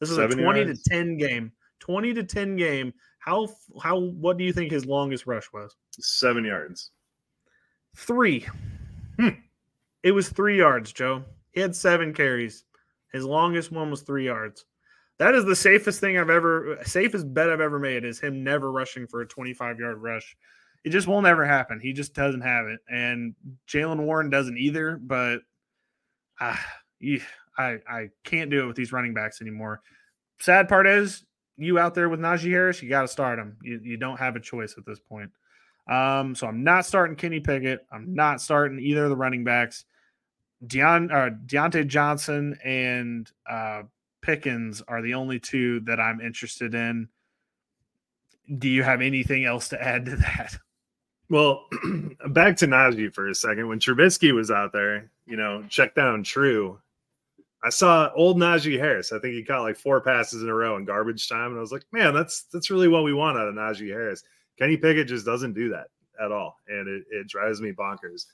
[0.01, 0.83] This is Seven a 20 yards.
[0.83, 1.53] to 10 game.
[1.81, 2.93] 20 to 10 game.
[3.21, 3.49] How
[3.83, 5.75] how what do you think his longest rush was?
[5.93, 6.91] Seven yards.
[7.97, 8.47] Three.
[9.19, 9.29] Hmm.
[10.03, 11.25] It was three yards, Joe.
[11.53, 12.65] He had seven carries.
[13.13, 14.65] His longest one was three yards.
[15.19, 18.71] That is the safest thing I've ever, safest bet I've ever made is him never
[18.71, 20.37] rushing for a 25 yard rush.
[20.85, 21.81] It just won't ever happen.
[21.81, 22.81] He just doesn't have it.
[22.89, 23.35] And
[23.67, 25.39] Jaylen Warren doesn't either, but
[26.41, 26.57] uh,
[27.59, 29.81] I, I can't do it with these running backs anymore.
[30.39, 31.25] Sad part is,
[31.57, 33.57] you out there with Najee Harris, you got to start him.
[33.63, 35.31] You, you don't have a choice at this point.
[35.89, 37.87] Um, so I'm not starting Kenny Pickett.
[37.91, 39.85] I'm not starting either of the running backs.
[40.67, 43.83] Deon, uh, Diontae Johnson and uh,
[44.27, 47.09] Pickens are the only two that I'm interested in.
[48.59, 50.59] Do you have anything else to add to that?
[51.31, 51.65] Well,
[52.31, 53.69] back to Najee for a second.
[53.69, 56.77] When Trubisky was out there, you know, check down true.
[57.63, 59.13] I saw old Najee Harris.
[59.13, 61.61] I think he caught like four passes in a row in garbage time, and I
[61.61, 64.25] was like, man, that's that's really what we want out of Najee Harris.
[64.59, 65.87] Kenny Pickett just doesn't do that
[66.21, 68.27] at all, and it, it drives me bonkers.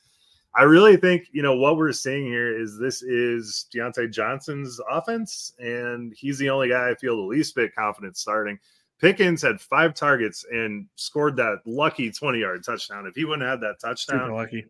[0.54, 5.54] I really think, you know, what we're seeing here is this is Diontae Johnson's offense,
[5.58, 8.58] and he's the only guy I feel the least bit confident starting.
[9.00, 13.06] Pickens had five targets and scored that lucky 20 yard touchdown.
[13.06, 14.66] If he wouldn't have had that touchdown, Super lucky.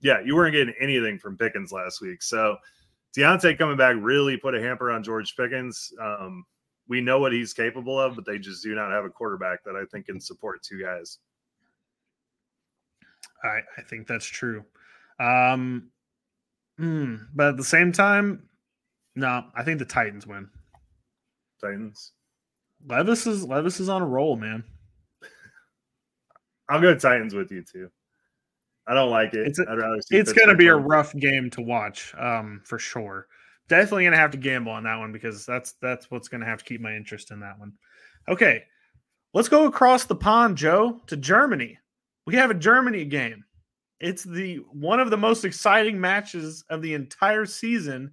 [0.00, 2.22] Yeah, you weren't getting anything from Pickens last week.
[2.22, 2.56] So
[3.16, 5.92] Diontae coming back really put a hamper on George Pickens.
[6.00, 6.44] Um,
[6.88, 9.76] we know what he's capable of, but they just do not have a quarterback that
[9.76, 11.18] I think can support two guys.
[13.42, 14.64] I, I think that's true.
[15.22, 15.90] Um,
[16.78, 18.48] hmm, but at the same time,
[19.14, 20.48] no, I think the Titans win.
[21.60, 22.12] Titans.
[22.86, 24.64] Levis is Levis is on a roll, man.
[26.68, 27.90] I'll go Titans with you too.
[28.86, 29.46] I don't like it.
[29.46, 32.60] It's a, I'd rather see it's going to be a rough game to watch, um,
[32.64, 33.28] for sure.
[33.68, 36.46] Definitely going to have to gamble on that one because that's that's what's going to
[36.46, 37.74] have to keep my interest in that one.
[38.28, 38.64] Okay,
[39.34, 41.78] let's go across the pond, Joe, to Germany.
[42.26, 43.44] We have a Germany game.
[44.02, 48.10] It's the one of the most exciting matches of the entire season,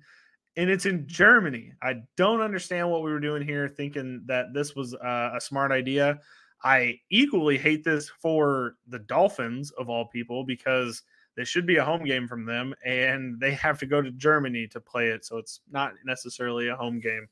[0.56, 1.74] and it's in Germany.
[1.82, 5.72] I don't understand what we were doing here, thinking that this was uh, a smart
[5.72, 6.20] idea.
[6.64, 11.02] I equally hate this for the Dolphins of all people because
[11.36, 14.68] they should be a home game from them, and they have to go to Germany
[14.68, 17.28] to play it, so it's not necessarily a home game.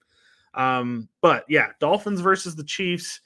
[0.55, 3.21] Um, but yeah, Dolphins versus the Chiefs.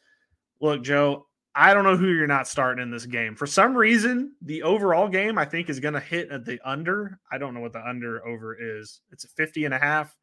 [0.59, 3.35] Look, Joe, I don't know who you're not starting in this game.
[3.35, 7.19] For some reason, the overall game I think is going to hit at the under.
[7.31, 9.01] I don't know what the under over is.
[9.11, 10.15] It's a 50 and a half.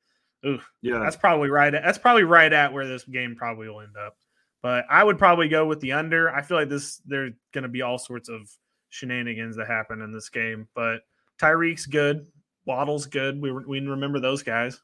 [0.46, 1.00] Ooh, yeah.
[1.00, 1.74] That's probably right.
[1.74, 4.16] At, that's probably right at where this game probably will end up.
[4.62, 6.30] But I would probably go with the under.
[6.30, 8.50] I feel like this there's going to be all sorts of
[8.88, 10.66] shenanigans that happen in this game.
[10.74, 11.02] But
[11.40, 12.26] Tyreek's good.
[12.64, 13.40] Waddle's good.
[13.40, 14.80] We we remember those guys.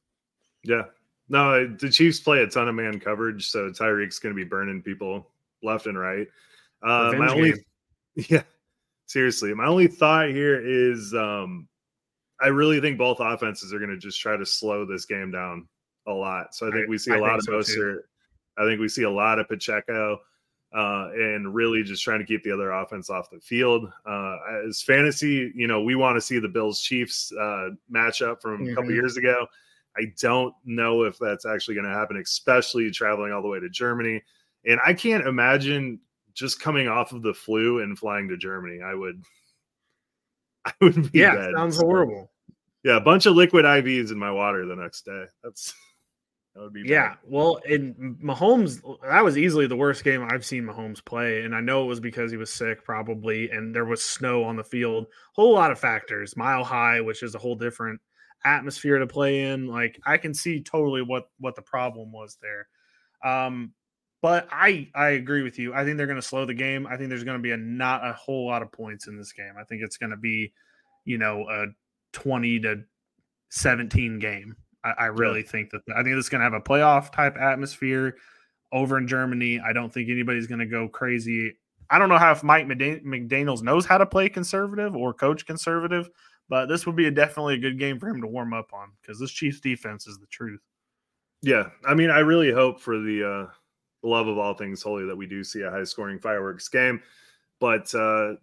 [0.63, 0.85] Yeah.
[1.29, 4.83] No, the Chiefs play a ton of man coverage, so Tyreek's going to be burning
[4.83, 5.31] people
[5.65, 6.27] left and right.
[6.83, 7.65] Uh, my only, game.
[8.29, 8.43] yeah,
[9.07, 11.69] seriously, my only thought here is um,
[12.41, 15.67] I really think both offenses are going to just try to slow this game down
[16.07, 16.55] a lot.
[16.55, 17.97] So I think I, we see a I lot of so
[18.59, 20.19] I think we see a lot of Pacheco.
[20.77, 23.89] Uh, and really just trying to keep the other offense off the field.
[24.05, 28.59] Uh, as fantasy, you know, we want to see the Bills Chiefs uh, matchup from
[28.59, 28.73] mm-hmm.
[28.73, 28.95] a couple mm-hmm.
[28.95, 29.47] years ago.
[29.97, 33.69] I don't know if that's actually going to happen, especially traveling all the way to
[33.69, 34.21] Germany.
[34.67, 36.01] And I can't imagine
[36.35, 38.81] just coming off of the flu and flying to Germany.
[38.83, 39.23] I would,
[40.65, 41.53] I would be yeah, dead.
[41.57, 42.31] sounds So, horrible.
[42.83, 45.25] yeah, a bunch of liquid IVs in my water the next day.
[45.43, 45.75] That's
[46.55, 46.89] that would be bad.
[46.89, 51.55] Yeah, well, in Mahomes, that was easily the worst game I've seen Mahomes play, and
[51.55, 54.63] I know it was because he was sick, probably, and there was snow on the
[54.63, 55.07] field.
[55.35, 56.37] Whole lot of factors.
[56.37, 58.01] Mile high, which is a whole different
[58.45, 59.67] atmosphere to play in.
[59.67, 62.69] Like I can see totally what what the problem was there.
[63.29, 63.73] Um,
[64.25, 65.75] but I I agree with you.
[65.75, 66.87] I think they're going to slow the game.
[66.87, 69.33] I think there's going to be a not a whole lot of points in this
[69.33, 69.53] game.
[69.61, 70.51] I think it's going to be,
[71.05, 71.67] you know, a
[72.15, 72.85] twenty to
[73.51, 74.57] seventeen game.
[74.83, 78.17] I, I really think that I think it's going to have a playoff type atmosphere
[78.73, 79.61] over in Germany.
[79.61, 81.53] I don't think anybody's going to go crazy.
[81.91, 86.09] I don't know how if Mike McDaniel's knows how to play conservative or coach conservative,
[86.49, 88.93] but this would be a, definitely a good game for him to warm up on
[89.03, 90.63] because this Chiefs defense is the truth.
[91.43, 93.53] Yeah, I mean, I really hope for the uh,
[94.05, 97.01] love of all things holy that we do see a high scoring fireworks game.
[97.61, 98.35] But uh,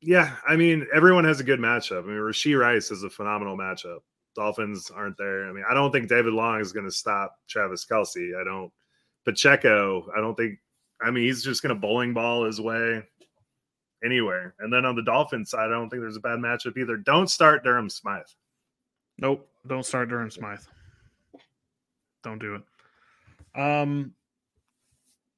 [0.00, 2.04] yeah, I mean, everyone has a good matchup.
[2.04, 3.98] I mean, Rashee Rice is a phenomenal matchup.
[4.34, 5.48] Dolphins aren't there.
[5.48, 8.40] I mean, I don't think David Long is going to stop Travis Kelce.
[8.40, 8.72] I don't.
[9.24, 10.58] Pacheco, I don't think.
[11.00, 13.02] I mean, he's just going to bowling ball his way
[14.04, 14.54] anywhere.
[14.58, 16.96] And then on the Dolphins side, I don't think there's a bad matchup either.
[16.96, 18.22] Don't start Durham Smythe.
[19.18, 20.62] Nope, don't start Durham Smythe.
[22.24, 23.60] Don't do it.
[23.60, 24.14] Um,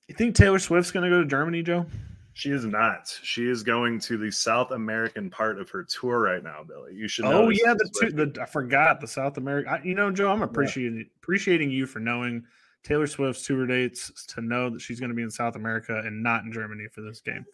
[0.08, 1.86] you think Taylor Swift's going to go to Germany, Joe?
[2.34, 3.16] She is not.
[3.22, 6.92] She is going to the South American part of her tour right now, Billy.
[6.94, 7.26] You should.
[7.26, 9.70] Know Oh yeah, the, two, the I forgot the South America.
[9.70, 12.44] I, you know, Joe, I'm appreciating appreciating you for knowing
[12.82, 16.24] Taylor Swift's tour dates to know that she's going to be in South America and
[16.24, 17.46] not in Germany for this game.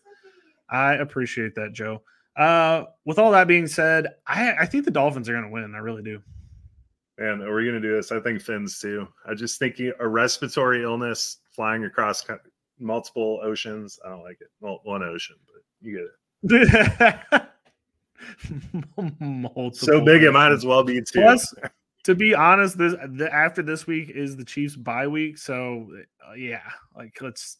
[0.70, 2.00] I appreciate that, Joe.
[2.36, 5.74] Uh, with all that being said, I, I think the Dolphins are going to win.
[5.74, 6.22] I really do.
[7.20, 8.12] Man, going to do this?
[8.12, 9.06] I think fins too.
[9.28, 12.24] I just think a respiratory illness flying across
[12.78, 14.00] multiple oceans.
[14.04, 14.48] I don't like it.
[14.60, 16.08] Well, one ocean, but you
[16.42, 17.42] get it.
[19.72, 21.20] So big, it might as well be two.
[21.20, 21.54] Plus,
[22.04, 25.38] to be honest, this the, after this week is the Chiefs' bye week.
[25.38, 25.88] So
[26.28, 26.62] uh, yeah,
[26.94, 27.58] like let's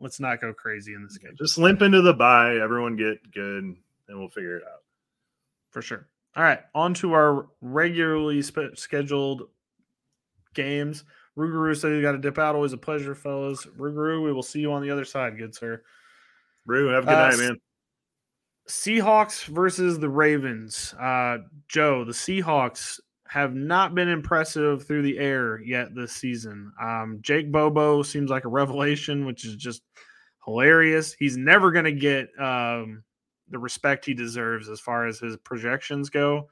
[0.00, 2.56] let's not go crazy in this game just limp into the bye.
[2.56, 4.82] Everyone get good, and we'll figure it out.
[5.70, 6.08] for sure.
[6.36, 9.48] All right, on to our regularly spe- scheduled
[10.54, 11.04] games.
[11.36, 12.54] Rougarou said he got to dip out.
[12.54, 13.66] Always a pleasure, fellas.
[13.66, 15.82] Rougarou, we will see you on the other side, good sir.
[16.66, 17.56] Rue, have a good Uh, night, man.
[18.68, 20.94] Seahawks versus the Ravens.
[20.94, 21.38] Uh,
[21.68, 26.72] Joe, the Seahawks have not been impressive through the air yet this season.
[26.80, 29.82] Um, Jake Bobo seems like a revelation, which is just
[30.44, 31.14] hilarious.
[31.14, 33.02] He's never going to get um,
[33.50, 36.48] the respect he deserves as far as his projections go.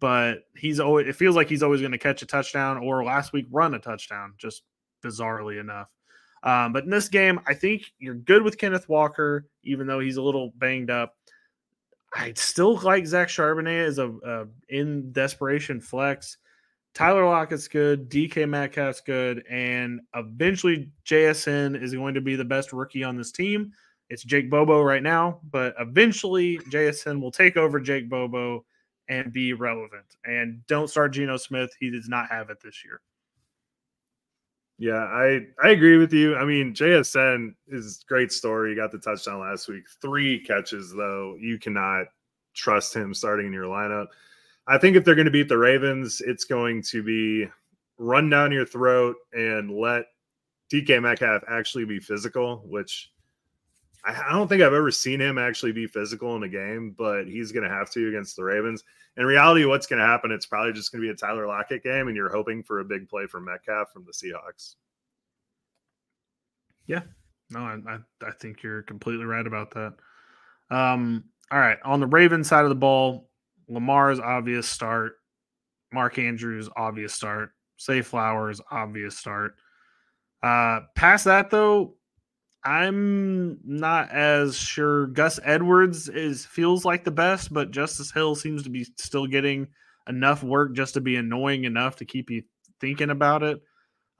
[0.00, 3.32] But he's always, it feels like he's always going to catch a touchdown or last
[3.32, 4.62] week run a touchdown, just
[5.04, 5.88] bizarrely enough.
[6.42, 10.16] Um, but in this game, I think you're good with Kenneth Walker, even though he's
[10.16, 11.16] a little banged up.
[12.14, 16.38] I still like Zach Charbonnet as a, a in desperation flex.
[16.94, 22.72] Tyler Lockett's good, DK Metcalf's good, and eventually JSN is going to be the best
[22.72, 23.72] rookie on this team.
[24.10, 28.64] It's Jake Bobo right now, but eventually JSN will take over Jake Bobo
[29.08, 30.16] and be relevant.
[30.24, 33.00] And don't start Geno Smith; he does not have it this year.
[34.78, 36.36] Yeah, I I agree with you.
[36.36, 38.70] I mean, JSN is great story.
[38.70, 39.84] He got the touchdown last week.
[40.00, 41.36] Three catches though.
[41.40, 42.06] You cannot
[42.54, 44.06] trust him starting in your lineup.
[44.68, 47.48] I think if they're going to beat the Ravens, it's going to be
[47.98, 50.04] run down your throat and let
[50.72, 53.10] DK Metcalf actually be physical, which
[54.04, 57.52] I don't think I've ever seen him actually be physical in a game, but he's
[57.52, 58.84] going to have to against the Ravens.
[59.16, 60.30] In reality, what's going to happen?
[60.30, 62.84] It's probably just going to be a Tyler Lockett game, and you're hoping for a
[62.84, 64.76] big play from Metcalf from the Seahawks.
[66.86, 67.02] Yeah,
[67.50, 69.94] no, I, I, I think you're completely right about that.
[70.70, 73.28] Um, all right, on the Ravens side of the ball,
[73.68, 75.14] Lamar's obvious start,
[75.92, 79.56] Mark Andrews obvious start, Zay Flowers obvious start.
[80.42, 81.94] Uh, past that though,
[82.68, 85.06] I'm not as sure.
[85.06, 89.68] Gus Edwards is feels like the best, but Justice Hill seems to be still getting
[90.06, 92.42] enough work just to be annoying enough to keep you
[92.78, 93.62] thinking about it.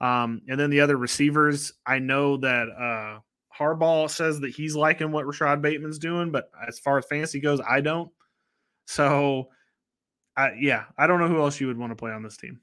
[0.01, 3.19] Um, and then the other receivers, I know that uh,
[3.55, 7.61] Harbaugh says that he's liking what Rashod Bateman's doing, but as far as fantasy goes,
[7.69, 8.09] I don't.
[8.87, 9.49] So,
[10.35, 12.61] I, yeah, I don't know who else you would want to play on this team.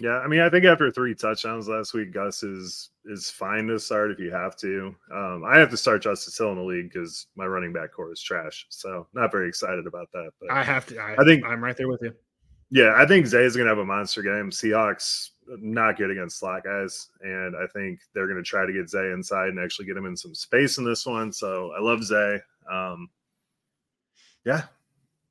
[0.00, 3.80] Yeah, I mean, I think after three touchdowns last week, Gus is is fine to
[3.80, 4.94] start if you have to.
[5.12, 8.12] Um, I have to start Justice Hill in the league because my running back core
[8.12, 8.66] is trash.
[8.68, 10.30] So not very excited about that.
[10.40, 10.98] But I have to.
[10.98, 12.14] I, I think- I'm right there with you.
[12.70, 14.50] Yeah, I think Zay is going to have a monster game.
[14.50, 18.90] Seahawks not good against slot guys, and I think they're going to try to get
[18.90, 21.32] Zay inside and actually get him in some space in this one.
[21.32, 22.38] So I love Zay.
[22.70, 23.08] Um,
[24.44, 24.64] yeah,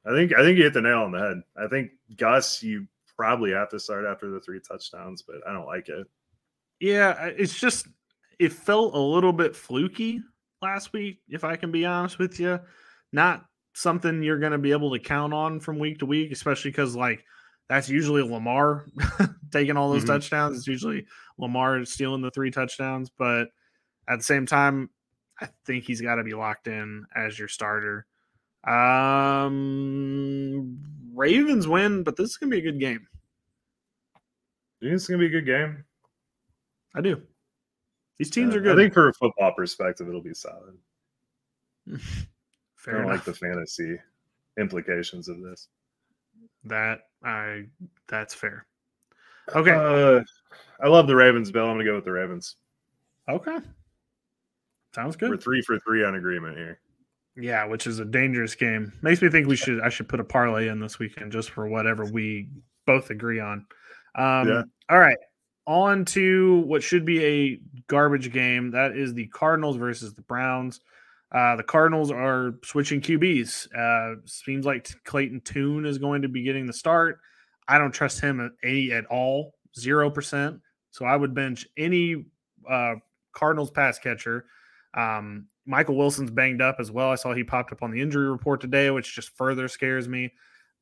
[0.03, 1.41] I think I think you hit the nail on the head.
[1.55, 2.87] I think Gus, you
[3.17, 6.07] probably have to start after the three touchdowns, but I don't like it.
[6.79, 7.87] Yeah, it's just
[8.39, 10.21] it felt a little bit fluky
[10.61, 12.59] last week, if I can be honest with you.
[13.11, 16.71] Not something you're going to be able to count on from week to week, especially
[16.71, 17.23] because like
[17.69, 18.85] that's usually Lamar
[19.51, 20.13] taking all those mm-hmm.
[20.13, 20.57] touchdowns.
[20.59, 21.05] It's usually
[21.37, 23.47] Lamar stealing the three touchdowns, but
[24.07, 24.89] at the same time,
[25.39, 28.05] I think he's got to be locked in as your starter.
[28.67, 29.47] Um,
[31.17, 33.07] Ravens win, but this is gonna be a good game.
[34.79, 35.83] You think it's gonna be a good game?
[36.95, 37.21] I do.
[38.17, 38.77] These teams are good.
[38.77, 40.77] I think for a football perspective, it'll be solid.
[42.75, 43.15] Fair I don't enough.
[43.15, 43.97] like the fantasy
[44.59, 45.67] implications of this.
[46.63, 47.65] That I
[48.07, 48.65] that's fair.
[49.55, 49.71] Okay.
[49.71, 50.21] Uh,
[50.83, 51.65] I love the Ravens, Bill.
[51.65, 52.55] I'm gonna go with the Ravens.
[53.29, 53.57] Okay.
[54.93, 55.29] Sounds good.
[55.29, 56.79] We're three for three on agreement here.
[57.39, 58.91] Yeah, which is a dangerous game.
[59.01, 61.67] Makes me think we should I should put a parlay in this weekend just for
[61.67, 62.49] whatever we
[62.85, 63.65] both agree on.
[64.15, 64.63] Um, Yeah.
[64.89, 65.17] all right.
[65.67, 68.71] On to what should be a garbage game.
[68.71, 70.79] That is the Cardinals versus the Browns.
[71.31, 73.67] Uh, the Cardinals are switching QBs.
[73.75, 77.19] Uh, seems like Clayton Tune is going to be getting the start.
[77.67, 80.61] I don't trust him at any at all, zero percent.
[80.91, 82.25] So I would bench any
[82.67, 82.95] uh,
[83.33, 84.45] Cardinals pass catcher.
[84.93, 87.11] Um, Michael Wilson's banged up as well.
[87.11, 90.33] I saw he popped up on the injury report today, which just further scares me.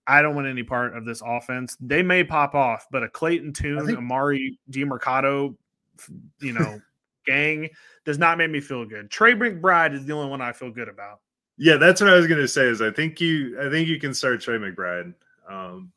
[0.08, 1.76] I don't want any part of this offense.
[1.80, 5.56] They may pop off, but a Clayton Tune, think- Amari Demercado,
[6.40, 6.80] you know,
[7.26, 7.70] gang
[8.06, 9.10] does not make me feel good.
[9.10, 11.22] Trey McBride is the only one I feel good about.
[11.58, 12.68] Yeah, that's what I was gonna say.
[12.68, 15.14] Is I think you, I think you can start Trey McBride,
[15.50, 15.92] um,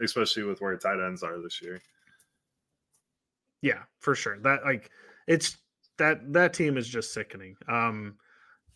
[0.00, 1.80] especially with where tight ends are this year.
[3.62, 4.38] Yeah, for sure.
[4.40, 4.90] That like
[5.26, 5.56] it's
[6.00, 7.56] that that team is just sickening.
[7.68, 8.16] Um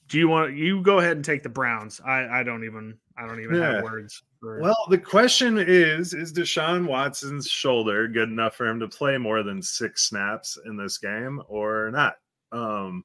[0.08, 2.00] do you want you go ahead and take the Browns?
[2.06, 3.74] I I don't even I don't even Yeah.
[3.74, 8.78] have words for Well, the question is: Is Deshaun Watson's shoulder good enough for him
[8.80, 12.16] to play more than six snaps in this game, or not?
[12.52, 13.04] Um,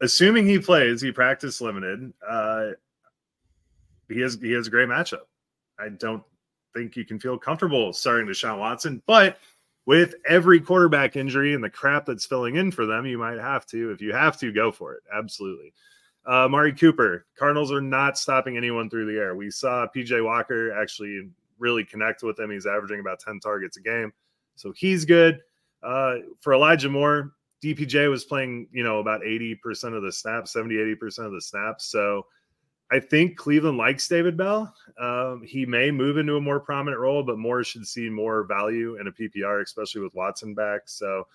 [0.00, 2.12] assuming he plays, he practice limited.
[2.26, 2.70] Uh,
[4.08, 5.22] he has he has a great matchup.
[5.78, 6.22] I don't
[6.74, 9.38] think you can feel comfortable starting Deshaun Watson, but
[9.86, 13.66] with every quarterback injury and the crap that's filling in for them, you might have
[13.66, 13.90] to.
[13.90, 15.02] If you have to, go for it.
[15.12, 15.72] Absolutely.
[16.24, 19.34] Uh, Mari Cooper, Cardinals are not stopping anyone through the air.
[19.34, 21.28] We saw PJ Walker actually
[21.58, 22.50] really connect with him.
[22.50, 24.12] He's averaging about 10 targets a game.
[24.54, 25.40] So he's good.
[25.82, 30.76] Uh, for Elijah Moore, DPJ was playing, you know, about 80% of the snaps, 70,
[30.76, 31.86] 80% of the snaps.
[31.86, 32.26] So
[32.92, 34.74] I think Cleveland likes David Bell.
[35.00, 39.00] Um, he may move into a more prominent role, but Moore should see more value
[39.00, 40.82] in a PPR, especially with Watson back.
[40.84, 41.26] So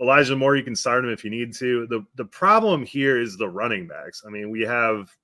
[0.00, 1.86] Elijah Moore, you can start him if you need to.
[1.88, 4.22] The the problem here is the running backs.
[4.26, 5.14] I mean, we have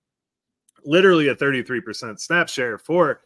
[0.84, 3.22] literally a 33% snap share for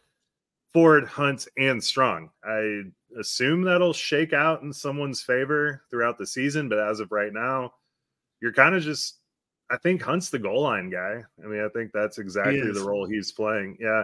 [0.71, 2.29] Ford, Hunt, and Strong.
[2.45, 2.83] I
[3.19, 7.73] assume that'll shake out in someone's favor throughout the season, but as of right now,
[8.41, 9.19] you're kind of just
[9.69, 11.23] I think Hunt's the goal line guy.
[11.43, 13.77] I mean, I think that's exactly the role he's playing.
[13.79, 14.03] Yeah.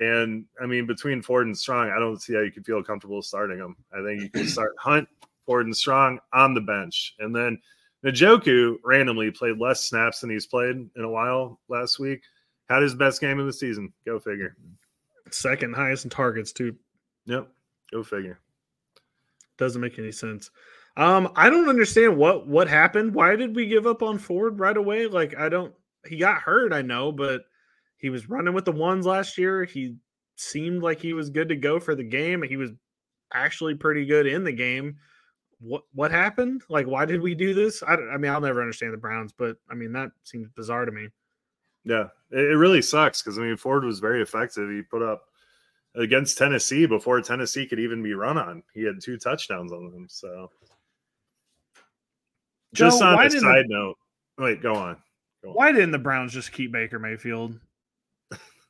[0.00, 3.22] And I mean, between Ford and Strong, I don't see how you can feel comfortable
[3.22, 3.76] starting them.
[3.92, 5.08] I think you can start Hunt,
[5.44, 7.14] Ford, and Strong on the bench.
[7.18, 7.58] And then
[8.04, 12.22] Njoku randomly played less snaps than he's played in a while last week.
[12.68, 13.92] Had his best game of the season.
[14.04, 14.56] Go figure.
[15.30, 16.76] second highest in targets too.
[17.26, 17.48] Yep.
[17.92, 18.38] Go figure.
[19.56, 20.50] Doesn't make any sense.
[20.96, 23.14] Um, I don't understand what what happened.
[23.14, 25.06] Why did we give up on Ford right away?
[25.06, 25.74] Like, I don't.
[26.06, 27.42] He got hurt, I know, but
[27.98, 29.64] he was running with the ones last year.
[29.64, 29.96] He
[30.36, 32.42] seemed like he was good to go for the game.
[32.42, 32.70] He was
[33.32, 34.96] actually pretty good in the game.
[35.58, 36.62] What what happened?
[36.68, 37.82] Like, why did we do this?
[37.82, 40.92] I, I mean, I'll never understand the Browns, but I mean that seems bizarre to
[40.92, 41.08] me.
[41.84, 44.70] Yeah, it, it really sucks because I mean Ford was very effective.
[44.70, 45.24] He put up
[45.94, 48.62] against Tennessee before Tennessee could even be run on.
[48.74, 50.06] He had two touchdowns on them.
[50.08, 50.50] So
[52.76, 53.96] just Joe, on a side note,
[54.38, 54.96] wait, go on.
[55.42, 55.54] Go on.
[55.54, 57.58] Why didn't the Browns just keep Baker Mayfield?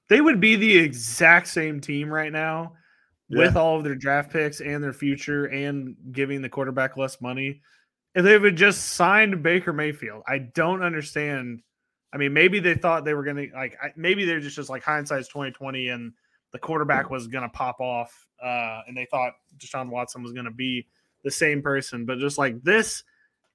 [0.09, 2.75] They would be the exact same team right now
[3.29, 7.61] with all of their draft picks and their future and giving the quarterback less money.
[8.15, 11.61] If they would just signed Baker Mayfield, I don't understand.
[12.13, 13.77] I mean, maybe they thought they were going to like.
[13.97, 16.13] Maybe they're just just like hindsight's twenty twenty, and
[16.53, 20.45] the quarterback was going to pop off, uh, and they thought Deshaun Watson was going
[20.45, 20.87] to be
[21.25, 22.07] the same person.
[22.07, 23.03] But just like this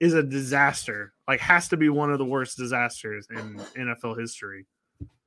[0.01, 1.13] is a disaster.
[1.29, 4.65] Like, has to be one of the worst disasters in NFL history.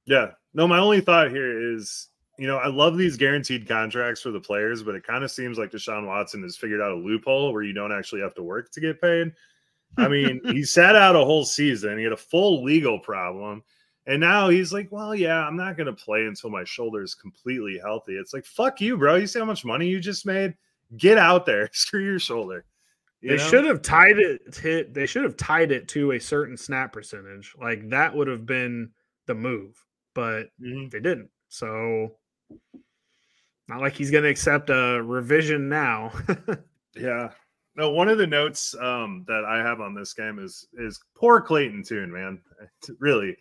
[0.05, 0.33] Yeah.
[0.53, 2.09] No, my only thought here is
[2.39, 5.57] you know, I love these guaranteed contracts for the players, but it kind of seems
[5.57, 8.73] like Deshaun Watson has figured out a loophole where you don't actually have to work
[8.73, 9.33] to get paid.
[9.97, 11.97] I mean, he sat out a whole season.
[11.97, 13.63] He had a full legal problem.
[14.07, 17.15] And now he's like, well, yeah, I'm not going to play until my shoulder is
[17.15, 18.15] completely healthy.
[18.15, 19.15] It's like, fuck you, bro.
[19.15, 20.55] You see how much money you just made?
[20.97, 21.71] Get out there.
[21.73, 22.65] Screw your shoulder.
[23.25, 23.49] You they know?
[23.49, 27.55] should have tied it to, they should have tied it to a certain snap percentage.
[27.59, 28.91] Like that would have been
[29.27, 29.83] the move,
[30.15, 30.91] but mm-hmm.
[30.91, 31.31] they didn't.
[31.49, 32.17] So
[33.67, 36.13] not like he's going to accept a revision now.
[36.95, 37.31] yeah.
[37.77, 41.41] No, one of the notes um, that I have on this game is is poor
[41.41, 42.43] Clayton Tune, man.
[42.99, 43.39] Really,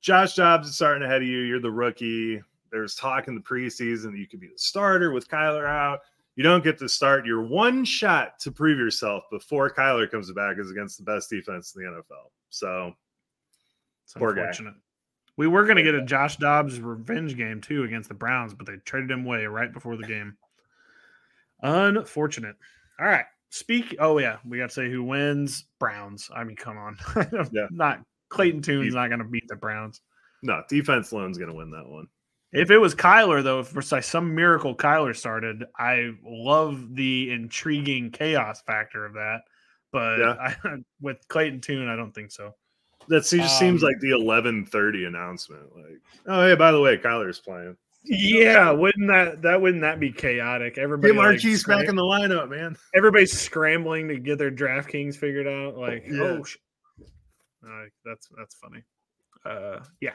[0.00, 1.40] Josh Dobbs is starting ahead of you.
[1.40, 2.40] You're the rookie.
[2.72, 6.00] There's talk in the preseason that you could be the starter with Kyler out.
[6.38, 7.26] You don't get to start.
[7.26, 11.74] Your one shot to prove yourself before Kyler comes back is against the best defense
[11.74, 12.30] in the NFL.
[12.50, 12.92] So,
[14.04, 14.74] it's poor unfortunate.
[14.74, 14.80] Guy.
[15.36, 18.68] We were going to get a Josh Dobbs revenge game too against the Browns, but
[18.68, 20.36] they traded him away right before the game.
[21.60, 22.54] Unfortunate.
[23.00, 23.24] All right.
[23.50, 23.96] Speak.
[23.98, 25.64] Oh yeah, we got to say who wins.
[25.80, 26.30] Browns.
[26.32, 26.96] I mean, come on.
[27.50, 27.66] yeah.
[27.72, 30.02] Not Clayton Tune's not going to beat the Browns.
[30.44, 32.06] No, defense lone's going to win that one.
[32.52, 38.10] If it was Kyler, though, if for some miracle Kyler started, I love the intriguing
[38.10, 39.40] chaos factor of that.
[39.92, 40.34] But yeah.
[40.64, 42.54] I, with Clayton Tune, I don't think so.
[43.08, 45.64] That just um, seems like the eleven thirty announcement.
[45.74, 47.76] Like, oh hey, by the way, Kyler's playing.
[48.04, 50.78] Yeah, wouldn't that that wouldn't that be chaotic?
[50.78, 52.76] Everybody get Marquise like, back in the lineup, man.
[52.94, 55.76] Everybody's scrambling to get their DraftKings figured out.
[55.76, 56.20] Like, yeah.
[56.22, 56.42] oh,
[57.66, 58.82] uh, that's that's funny.
[59.44, 60.14] Uh, yeah.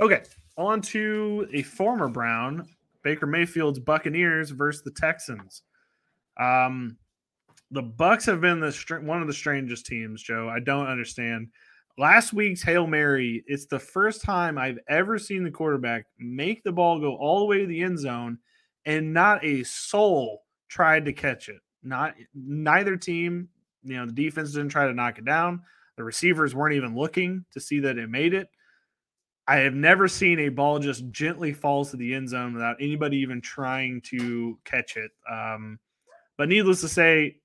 [0.00, 0.22] Okay,
[0.58, 2.66] on to a former Brown,
[3.02, 5.62] Baker Mayfield's Buccaneers versus the Texans.
[6.38, 6.98] Um,
[7.70, 10.48] the Bucks have been the one of the strangest teams, Joe.
[10.48, 11.48] I don't understand.
[11.98, 16.72] Last week's Hail Mary, it's the first time I've ever seen the quarterback make the
[16.72, 18.38] ball go all the way to the end zone
[18.84, 21.60] and not a soul tried to catch it.
[21.82, 23.48] Not neither team,
[23.82, 25.62] you know, the defense didn't try to knock it down.
[25.96, 28.48] The receivers weren't even looking to see that it made it.
[29.48, 33.18] I have never seen a ball just gently falls to the end zone without anybody
[33.18, 35.12] even trying to catch it.
[35.30, 35.78] Um,
[36.36, 37.36] but needless to say,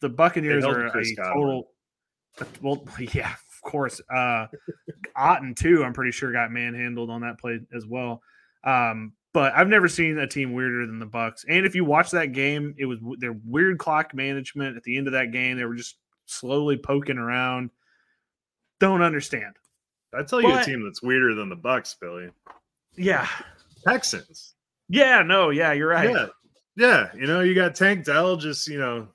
[0.00, 1.70] the Buccaneers are a total.
[2.60, 4.00] Well, yeah, of course.
[4.14, 4.46] Uh,
[5.16, 5.82] Otton too.
[5.84, 8.20] I'm pretty sure got manhandled on that play as well.
[8.64, 11.44] Um, but I've never seen a team weirder than the Bucks.
[11.48, 15.06] And if you watch that game, it was their weird clock management at the end
[15.06, 15.56] of that game.
[15.56, 15.96] They were just
[16.26, 17.70] slowly poking around.
[18.80, 19.54] Don't understand.
[20.14, 22.30] I tell you but, a team that's weirder than the Bucks, Billy.
[22.96, 23.28] Yeah,
[23.86, 24.54] Texans.
[24.88, 26.10] Yeah, no, yeah, you're right.
[26.10, 26.26] Yeah,
[26.76, 27.10] yeah.
[27.14, 29.08] You know, you got Tank Dell just you know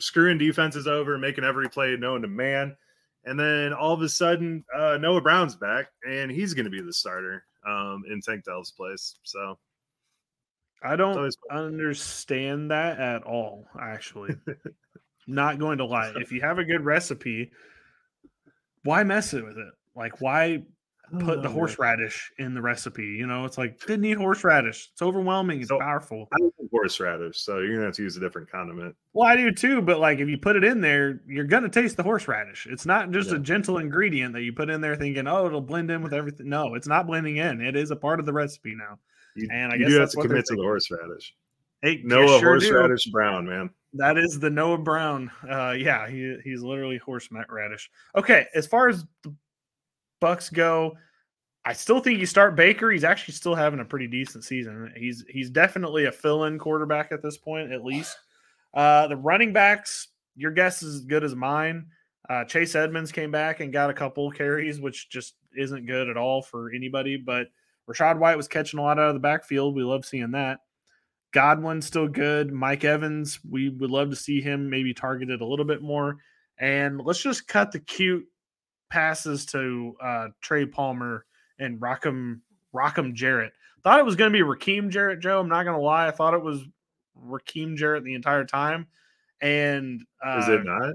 [0.00, 2.76] screwing defenses over, making every play known to man.
[3.24, 6.80] And then all of a sudden, uh, Noah Brown's back, and he's going to be
[6.80, 9.16] the starter um, in Tank Dell's place.
[9.22, 9.58] So
[10.82, 13.66] I don't understand that at all.
[13.80, 14.36] Actually,
[15.26, 16.12] not going to lie.
[16.16, 17.50] If you have a good recipe,
[18.84, 19.74] why mess it with it?
[19.98, 20.62] Like, why
[21.20, 23.04] put the horseradish in the recipe.
[23.04, 24.90] You know, it's like didn't need horseradish.
[24.92, 25.60] It's overwhelming.
[25.60, 26.28] It's so, powerful.
[26.32, 28.94] I don't horseradish, so you're gonna have to use a different condiment.
[29.12, 31.96] Well, I do too, but like if you put it in there, you're gonna taste
[31.96, 32.66] the horseradish.
[32.66, 33.36] It's not just yeah.
[33.36, 36.48] a gentle ingredient that you put in there thinking, oh, it'll blend in with everything.
[36.48, 37.60] No, it's not blending in.
[37.60, 38.98] It is a part of the recipe now.
[39.34, 41.34] You, and I guess you have to commit to the horseradish.
[41.82, 43.12] Hey, Noah sure horseradish do.
[43.12, 43.70] brown, man.
[43.94, 45.30] That is the Noah Brown.
[45.48, 47.88] Uh, yeah, he, he's literally horseradish.
[48.16, 49.32] Okay, as far as the
[50.20, 50.96] Bucks go.
[51.64, 52.90] I still think you start Baker.
[52.90, 54.92] He's actually still having a pretty decent season.
[54.96, 58.16] He's he's definitely a fill-in quarterback at this point, at least.
[58.74, 61.86] Uh, the running backs, your guess is as good as mine.
[62.28, 66.16] Uh, Chase Edmonds came back and got a couple carries, which just isn't good at
[66.16, 67.16] all for anybody.
[67.16, 67.48] But
[67.88, 69.74] Rachaad White was catching a lot out of the backfield.
[69.74, 70.60] We love seeing that.
[71.32, 72.52] Godwin's still good.
[72.52, 76.16] Mike Evans, we would love to see him maybe targeted a little bit more.
[76.58, 78.24] And let's just cut the cute
[78.90, 81.24] passes to uh, Trey Palmer
[81.58, 82.40] and Rockham
[82.74, 83.52] Rockham Jarrett.
[83.84, 85.40] Thought it was going to be Raheem Jarrett, Joe.
[85.40, 86.08] I'm not going to lie.
[86.08, 86.62] I thought it was
[87.14, 88.86] Raheem Jarrett the entire time.
[89.40, 90.94] And uh, is it not?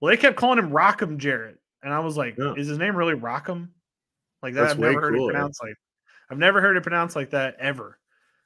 [0.00, 2.54] Well, they kept calling him Rockham Jarrett, and I was like, yeah.
[2.54, 3.70] "Is his name really Rockham?"
[4.42, 5.30] Like that, That's I've never heard cooler.
[5.30, 5.74] it pronounced like.
[6.30, 7.98] I've never heard it pronounced like that ever.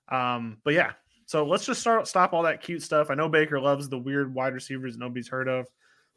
[0.08, 0.92] Um, but yeah,
[1.26, 3.10] so let's just start stop all that cute stuff.
[3.10, 5.66] I know Baker loves the weird wide receivers nobody's heard of,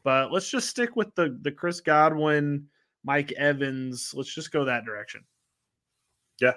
[0.06, 2.68] but let's just stick with the the Chris Godwin,
[3.04, 4.14] Mike Evans.
[4.16, 5.26] Let's just go that direction.
[6.40, 6.54] Yeah,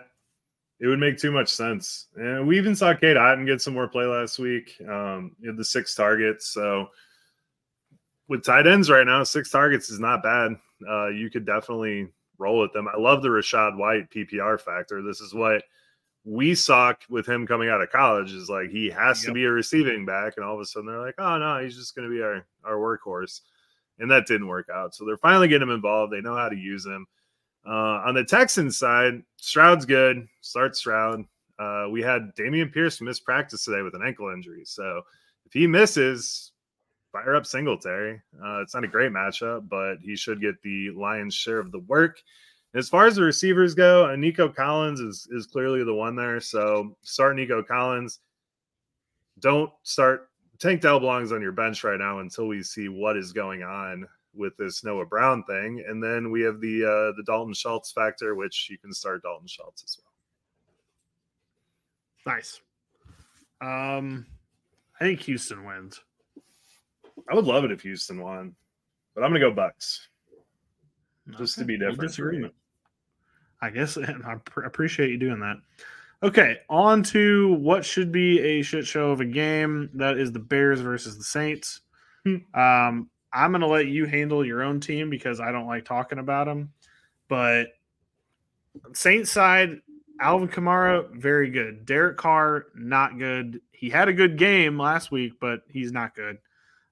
[0.81, 2.09] it would make too much sense.
[2.15, 4.77] And we even saw Cade Otton get some more play last week.
[4.87, 6.53] Um, he had the six targets.
[6.53, 6.89] So
[8.29, 10.53] with tight ends right now, six targets is not bad.
[10.89, 12.87] Uh, you could definitely roll with them.
[12.87, 15.03] I love the Rachaad White PPR factor.
[15.03, 15.63] This is what
[16.29, 19.29] we saw with him coming out of college is like he has yep.
[19.29, 21.77] to be a receiving back, and all of a sudden they're like, oh no, he's
[21.77, 23.41] just going to be our our workhorse,
[23.99, 24.95] and that didn't work out.
[24.95, 26.13] So they're finally getting him involved.
[26.13, 27.07] They know how to use him.
[27.67, 30.27] Uh, on the Texans side, Stroud's good.
[30.43, 31.25] Start Stroud.
[31.59, 34.63] Uh, we had Dameon Pierce miss practice today with an ankle injury.
[34.65, 35.03] So
[35.47, 36.53] if he misses,
[37.11, 38.21] fire up Singletary.
[38.43, 41.81] Uh, it's not a great matchup, but he should get the lion's share of the
[41.81, 42.19] work.
[42.75, 46.41] As far as the receivers go, uh, Nico Collins is is clearly the one there.
[46.41, 48.21] So start Nico Collins.
[49.41, 53.33] Don't start Tank Dell belongs on your bench right now until we see what is
[53.33, 57.55] going on with this Noah Brown thing, and then we have the uh, the Dalton
[57.55, 59.99] Schultz factor, which you can start Dalton Schultz as
[62.25, 62.35] well.
[62.35, 62.61] Nice.
[63.61, 64.27] Um,
[65.01, 66.01] I think Houston wins.
[67.31, 68.55] I would love it if Houston won,
[69.15, 70.09] but I'm gonna go Bucks
[71.37, 71.63] just okay.
[71.63, 72.01] to be different.
[72.01, 72.55] Disagreement.
[73.61, 75.57] I guess, I pr- appreciate you doing that.
[76.23, 79.89] Okay, on to what should be a shit show of a game.
[79.95, 81.81] That is the Bears versus the Saints.
[82.25, 82.37] Hmm.
[82.59, 86.19] um, I'm going to let you handle your own team because I don't like talking
[86.19, 86.73] about them.
[87.29, 87.69] But
[88.95, 89.81] Saints side,
[90.21, 91.87] Alvin Kamara, very good.
[91.87, 93.61] Derek Carr, not good.
[93.71, 96.39] He had a good game last week, but he's not good.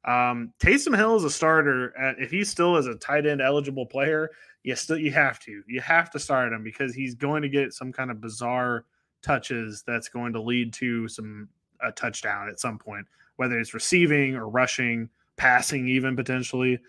[0.04, 1.96] Um, Taysom Hill is a starter.
[1.98, 4.30] At, if he's still as a tight end eligible player,
[4.66, 7.72] you still you have to you have to start him because he's going to get
[7.72, 8.84] some kind of bizarre
[9.22, 11.48] touches that's going to lead to some
[11.80, 13.06] a touchdown at some point,
[13.36, 16.80] whether it's receiving or rushing passing even potentially.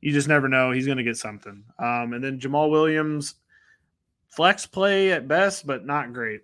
[0.00, 0.70] You just never know.
[0.70, 1.64] He's going to get something.
[1.80, 3.34] Um, and then Jamaal Williams,
[4.28, 6.42] flex play at best, but not great.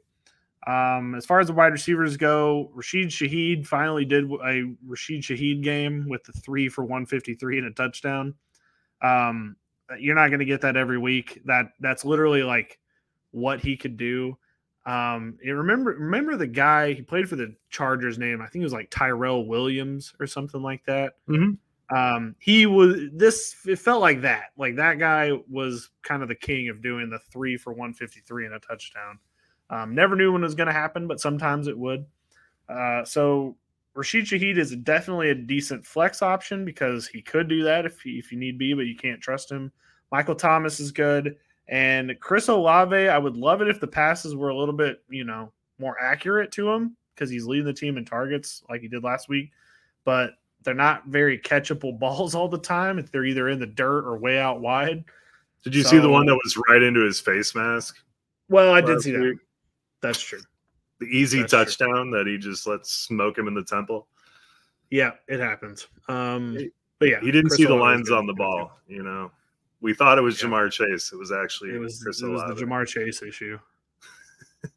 [0.66, 5.62] Um, as far as the wide receivers go, Rashid Shaheed finally did a Rashid Shaheed
[5.62, 8.34] game with the three for 153 and a touchdown.
[9.02, 9.56] Um,
[9.98, 11.40] you're not going to get that every week.
[11.46, 12.78] That that's literally like
[13.32, 14.36] what he could do.
[14.86, 18.40] Um, remember remember the guy he played for the Chargers name?
[18.40, 21.14] I think it was like Tyrell Williams or something like that.
[21.28, 21.52] Mm-hmm.
[21.94, 23.56] Um, he was this.
[23.66, 24.50] It felt like that.
[24.56, 28.20] Like that guy was kind of the king of doing the three for one fifty
[28.20, 29.18] three and a touchdown.
[29.68, 32.06] Um, never knew when it was going to happen, but sometimes it would.
[32.68, 33.56] Uh, so
[33.94, 38.18] Rashid Shaheed is definitely a decent flex option because he could do that if he,
[38.18, 39.72] if you need be, but you can't trust him.
[40.12, 41.36] Michael Thomas is good.
[41.68, 45.24] And Chris Olave, I would love it if the passes were a little bit, you
[45.24, 49.04] know, more accurate to him because he's leading the team in targets like he did
[49.04, 49.50] last week.
[50.04, 52.98] But they're not very catchable balls all the time.
[52.98, 55.04] If they're either in the dirt or way out wide.
[55.62, 57.96] Did you so, see the one that was right into his face mask?
[58.48, 59.38] Well, I did see that.
[60.00, 60.40] That's true.
[61.00, 62.18] The easy That's touchdown true.
[62.18, 64.06] that he just lets smoke him in the temple.
[64.90, 65.88] Yeah, it happens.
[66.08, 66.56] Um,
[66.98, 68.72] but yeah, he didn't Chris see the lines on the ball.
[68.86, 69.30] You know,
[69.80, 70.48] we thought it was yeah.
[70.48, 71.12] Ja'Marr Chase.
[71.12, 73.58] It was actually it was, Chris it was the Ja'Marr Chase issue.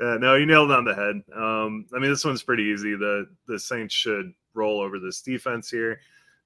[0.00, 1.22] yeah, no, you nailed on the head.
[1.36, 2.96] Um, I mean, this one's pretty easy.
[2.96, 6.00] The the Saints should roll over this defense here.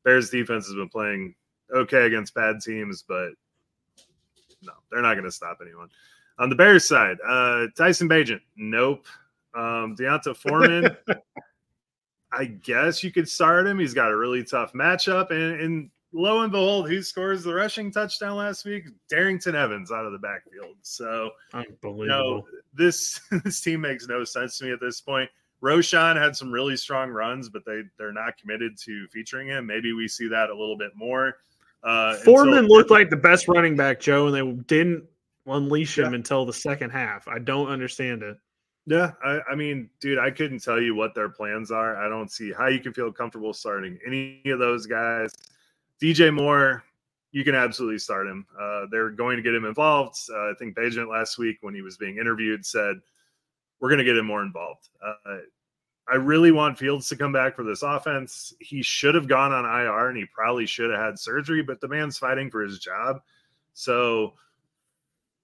[0.05, 1.35] Bears defense has been playing
[1.75, 3.31] okay against bad teams, but
[4.63, 5.89] no, they're not going to stop anyone.
[6.39, 9.07] On the Bears side, uh, Tyson Bagent, nope.
[9.55, 10.97] Um, D'Onta Foreman,
[12.33, 13.79] I guess you could start him.
[13.79, 17.93] He's got a really tough matchup, and, and lo and behold, who scores the rushing
[17.93, 18.87] touchdown last week?
[19.09, 20.77] Darrington Evans out of the backfield.
[20.83, 22.03] So, unbelievable.
[22.03, 25.31] You know, this this team makes no sense to me at this point.
[25.63, 29.67] Roschon had some really strong runs, but they they're not committed to featuring him.
[29.67, 31.39] Maybe we see that a little bit more.
[31.83, 35.05] Uh, Foreman looked like the best running back, Joe, and they didn't
[35.47, 36.17] unleash him yeah.
[36.17, 37.29] until the second half.
[37.29, 38.37] I don't understand it.
[38.87, 41.97] Yeah, I, I, mean, dude, I couldn't tell you what their plans are.
[41.97, 45.33] I don't see how you can feel comfortable starting any of those guys.
[46.03, 46.85] DJ Moore,
[47.33, 48.47] you can absolutely start him.
[48.61, 50.19] Uh, they're going to get him involved.
[50.31, 52.97] Uh, I think Bagent last week, when he was being interviewed, said,
[53.81, 54.91] We're going to get him more involved.
[55.03, 55.39] Uh,
[56.07, 58.53] I really want Fields to come back for this offense.
[58.61, 61.89] He should have gone on IR and he probably should have had surgery, but the
[61.89, 63.23] man's fighting for his job.
[63.73, 64.35] So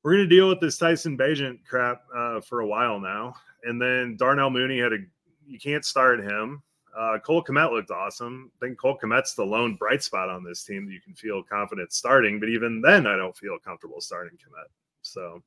[0.02, 3.34] we're going to deal with this Tyson Bagent crap uh, for a while now.
[3.64, 4.98] And then Darnell Mooney had a,
[5.46, 6.62] you can't start him.
[6.98, 8.50] Uh, Cole Kmet looked awesome.
[8.56, 11.42] I think Cole Kmet's the lone bright spot on this team that you can feel
[11.42, 12.40] confident starting.
[12.40, 14.66] But even then, I don't feel comfortable starting Kmet.
[15.02, 15.42] So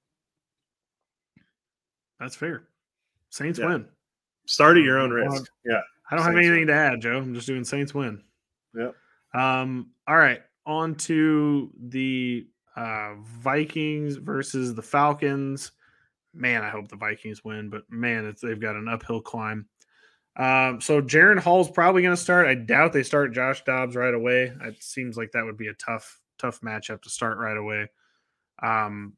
[2.19, 2.63] That's fair.
[3.29, 3.67] Saints Yeah.
[3.67, 3.87] win.
[4.45, 5.51] Start at your own risk.
[5.65, 5.81] Yeah.
[6.11, 6.67] I don't have anything win.
[6.67, 7.17] to add, Joe.
[7.17, 8.23] I'm just doing Saints win.
[8.75, 8.95] Yep.
[9.33, 10.41] Um, all right.
[10.65, 15.71] On to the uh, Vikings versus the Falcons.
[16.33, 19.67] Man, I hope the Vikings win, but man, they've got an uphill climb.
[20.35, 22.47] Um, so Jaren Hall's probably going to start.
[22.47, 24.51] I doubt they start Josh Dobbs right away.
[24.61, 27.87] It seems like that would be a tough, tough matchup to start right away.
[28.61, 29.13] Um,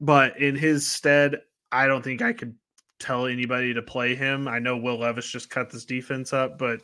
[0.00, 1.40] but in his stead,
[1.72, 2.54] I don't think I could
[3.00, 4.46] tell anybody to play him.
[4.46, 6.80] I know Will Levis just cut this defense up, but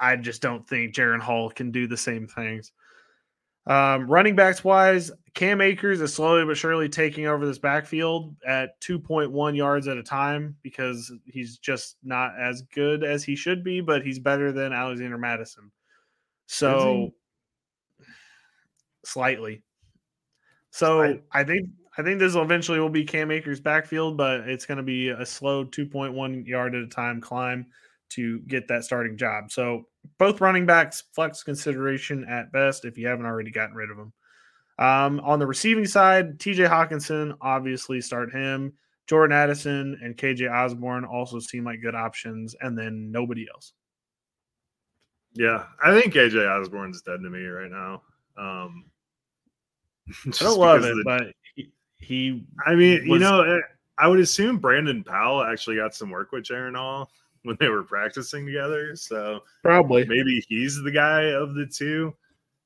[0.00, 2.72] I just don't think Jaren Hall can do the same things.
[3.66, 8.80] Um, running backs wise, Cam Akers is slowly but surely taking over this backfield at
[8.80, 13.80] 2.1 yards at a time because he's just not as good as he should be,
[13.80, 15.70] but he's better than Alexander Mattison.
[16.46, 17.12] So
[19.04, 19.62] slightly.
[20.70, 21.22] So Slight.
[21.32, 24.78] I think I think this will eventually will be Cam Akers' backfield, but it's going
[24.78, 27.66] to be a slow 2.1 yard at a time climb
[28.14, 29.50] to get that starting job.
[29.50, 29.86] So
[30.18, 34.12] both running backs flex consideration at best if you haven't already gotten rid of them.
[34.78, 38.72] Um, on the receiving side, TJ Hockenson, obviously start him.
[39.06, 43.72] Jordan Addison and KJ Osborn also seem like good options, and then nobody else.
[45.34, 45.64] Yeah.
[45.84, 48.02] I think KJ Osborn's dead to me right now.
[48.36, 48.86] Um,
[50.26, 51.22] I don't love it, the- but
[51.54, 53.60] he, he I mean, you know, eh,
[53.98, 57.10] I would assume Brandon Powell actually got some work with Jaren Hall
[57.44, 58.94] when they were practicing together.
[58.96, 62.14] So probably maybe he's the guy of the two.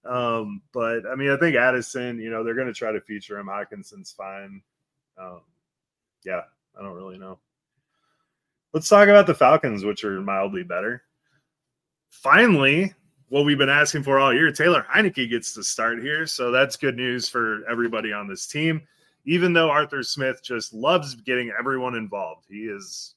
[0.04, 3.38] Um, but I mean, I think Addison, you know, they're going to try to feature
[3.38, 3.46] him.
[3.46, 4.62] Hockenson's fine.
[5.18, 5.40] Um,
[6.24, 6.42] yeah,
[6.78, 7.38] I don't really know.
[8.72, 11.02] Let's talk about the Falcons, which are mildly better.
[12.10, 12.92] Finally,
[13.28, 16.26] what we've been asking for all year, Taylor Heinicke gets to start here.
[16.26, 18.82] So that's good news for everybody on this team.
[19.24, 23.15] Even though Arthur Smith just loves getting everyone involved, he is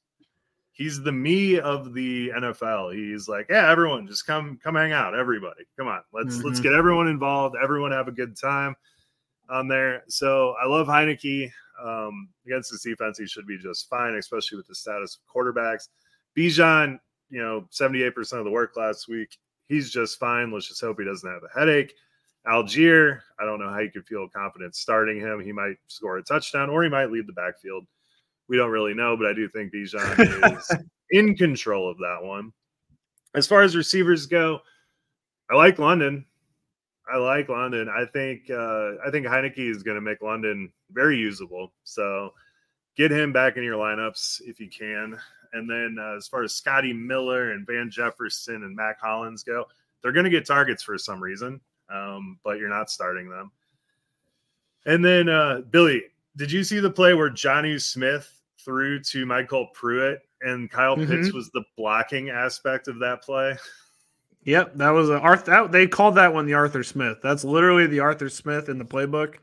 [0.80, 2.96] he's the me of the NFL.
[2.96, 5.66] He's like, yeah, everyone just come come hang out, everybody.
[5.78, 6.02] Come on.
[6.14, 6.64] Let's let's Mhm.
[6.64, 7.58] get everyone involved.
[7.62, 8.76] Everyone have a good time
[9.50, 10.04] on there.
[10.08, 11.52] So I love Heinicke.
[11.84, 15.88] Um, against this defense, he should be just fine, especially with the status of quarterbacks.
[16.36, 17.00] Bijan,
[17.30, 19.38] you know, 78% of the work last week.
[19.68, 20.52] He's just fine.
[20.52, 21.94] Let's just hope he doesn't have a headache.
[22.48, 25.40] Allgeier, I don't know how you could feel confident starting him.
[25.40, 27.86] He might score a touchdown or he might lead the backfield.
[28.50, 30.72] We don't really know, but I do think Bijan is
[31.12, 32.52] in control of that one.
[33.36, 34.60] As far as receivers go,
[35.50, 36.26] I like London.
[37.12, 37.90] I like London.
[37.90, 41.74] I think uh, I think Heinicke is going to make London very usable.
[41.84, 42.34] So
[42.98, 45.18] get him back in your lineups if you can.
[45.54, 49.66] And then uh, as far as Scotty Miller and Van Jefferson and Mack Hollins go,
[50.02, 51.60] they're going to get targets for some reason,
[51.92, 53.52] um, but you're not starting them.
[54.86, 56.04] And then uh, Billy,
[56.36, 61.12] did you see the play where Jonnu Smith threw to MyCole Pruitt and Kyle mm-hmm.
[61.12, 63.58] Pitts was the blocking aspect of that play?
[64.44, 65.52] Yep, that was a Arthur.
[65.52, 67.18] That, they called that one the Arthur Smith.
[67.22, 69.36] That's literally the Arthur Smith in the playbook.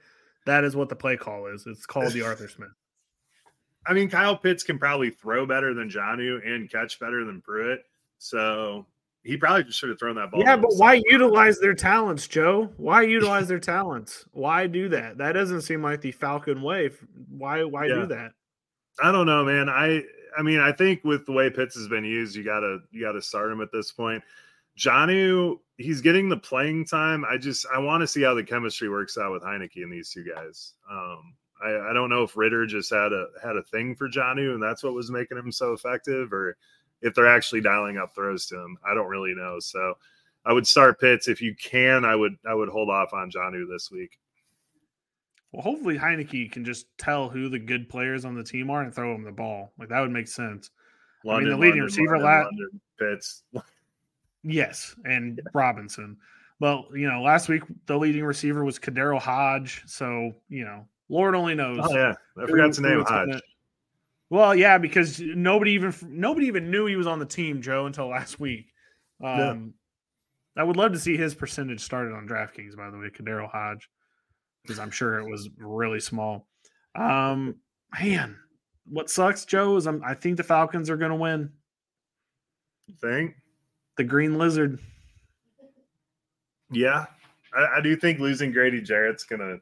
[0.46, 1.66] That is what the play call is.
[1.66, 2.70] It's called the Arthur Smith.
[3.86, 7.80] I mean, Kyle Pitts can probably throw better than Jonnu and catch better than Pruitt.
[8.18, 8.86] So
[9.22, 10.40] he probably just should have thrown that ball.
[10.40, 12.70] Yeah, but why utilize their talents, Joe?
[12.76, 14.24] Why utilize their talents?
[14.32, 15.18] Why do that?
[15.18, 16.90] That doesn't seem like the Falcon way.
[17.28, 17.64] Why?
[17.64, 17.94] Why Yeah.
[17.94, 18.32] do that?
[19.02, 19.68] I don't know, man.
[19.68, 20.02] I
[20.38, 23.22] I mean, I think with the way Pitts has been used, you gotta you gotta
[23.22, 24.22] start him at this point.
[24.78, 27.24] Jonnu, he's getting the playing time.
[27.24, 30.10] I just I want to see how the chemistry works out with Heinicke and these
[30.10, 30.74] two guys.
[30.90, 31.34] Um,
[31.64, 34.62] I, I don't know if Ridder just had a had a thing for Jonnu and
[34.62, 36.56] that's what was making him so effective, or
[37.00, 38.76] if they're actually dialing up throws to him.
[38.86, 39.58] I don't really know.
[39.60, 39.94] So
[40.44, 42.04] I would start Pitts if you can.
[42.04, 44.18] I would I would hold off on Jonnu this week.
[45.56, 48.94] Well, hopefully Heinicke can just tell who the good players on the team are and
[48.94, 49.72] throw them the ball.
[49.78, 50.68] Like that would make sense.
[51.26, 52.44] I mean, the leading receiver la-
[52.98, 53.42] Pitts.
[54.42, 56.18] Yes, and Robinson.
[56.60, 59.82] Well, you know, last week the leading receiver was KhaDarel Hodge.
[59.86, 61.80] So you know, Lord only knows.
[61.82, 63.28] Oh yeah, I who- forgot to name Hodge.
[63.28, 63.40] gonna-
[64.28, 68.08] Well, yeah, because nobody even nobody even knew he was on the team, Joe, until
[68.08, 68.74] last week.
[69.24, 69.38] Um,
[70.54, 70.62] Yeah.
[70.62, 73.88] I would love to see his percentage started on DraftKings, by the way, KhaDarel Hodge,
[74.66, 76.48] because I'm sure it was really small.
[76.94, 77.56] Um,
[78.00, 78.36] man,
[78.88, 81.50] what sucks, Joe, is I'm, I think the Falcons are going to win.
[83.00, 83.34] Think
[83.96, 84.78] The Green Lizard.
[86.70, 87.06] Yeah,
[87.54, 89.58] I, I do think losing Grady Jarrett's gonna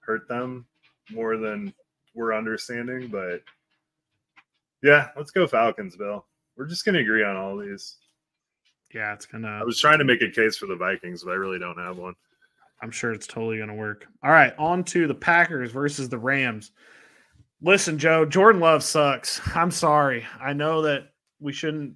[0.00, 0.66] hurt them
[1.10, 1.72] more than
[2.14, 3.42] we're understanding, but
[4.82, 6.26] yeah, let's go Falcons, Bill.
[6.56, 7.96] We're just gonna agree on all these.
[8.92, 9.48] Yeah, it's gonna.
[9.48, 11.98] I was trying to make a case for the Vikings, but I really don't have
[11.98, 12.14] one.
[12.84, 14.06] I'm sure it's totally going to work.
[14.22, 16.70] All right, on to the Packers versus the Rams.
[17.62, 19.40] Listen, Joe, Jordan Love sucks.
[19.56, 20.26] I'm sorry.
[20.38, 21.94] I know that we shouldn't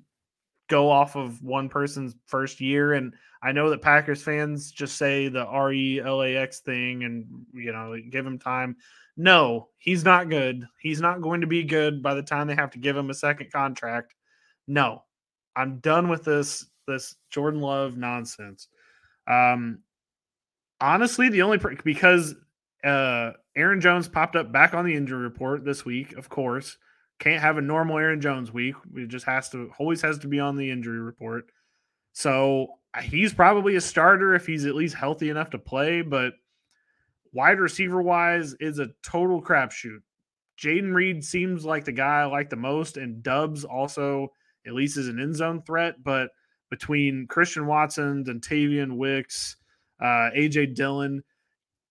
[0.70, 2.94] go off of one person's first year.
[2.94, 3.12] And
[3.42, 7.26] I know that Packers fans just say the R E L A X thing and,
[7.52, 8.74] you know, give him time.
[9.18, 10.66] No, he's not good.
[10.80, 13.14] He's not going to be good by the time they have to give him a
[13.14, 14.14] second contract.
[14.66, 15.02] No,
[15.54, 18.68] I'm done with this this Jordan Love nonsense.
[19.26, 19.80] Um,
[20.80, 22.34] honestly, the only because
[22.84, 26.12] uh, Aaron Jones popped up back on the injury report this week.
[26.12, 26.78] Of course,
[27.18, 28.74] can't have a normal Aaron Jones week.
[28.94, 31.46] It just has to always has to be on the injury report.
[32.12, 32.68] So
[33.02, 36.02] he's probably a starter if he's at least healthy enough to play.
[36.02, 36.34] But
[37.32, 40.00] wide receiver wise, is a total crapshoot.
[40.58, 44.28] Jayden Reed seems like the guy I like the most, and Doubs also
[44.66, 46.02] at least is an end zone threat.
[46.02, 46.30] But
[46.70, 49.56] between Christian Watson, Dontayvion Wicks,
[50.00, 51.22] uh, AJ Dillon,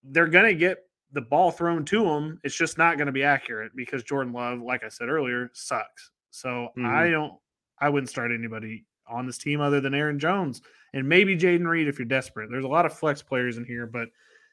[0.03, 0.79] they're going to get
[1.11, 2.39] the ball thrown to them.
[2.43, 6.11] It's just not going to be accurate because Jordan Love, like I said earlier, sucks.
[6.31, 6.85] So mm-hmm.
[6.85, 7.33] I don't,
[7.79, 10.61] I wouldn't start anybody on this team other than Aaron Jones
[10.93, 12.49] and maybe Jayden Reed if you're desperate.
[12.49, 14.09] There's a lot of flex players in here, but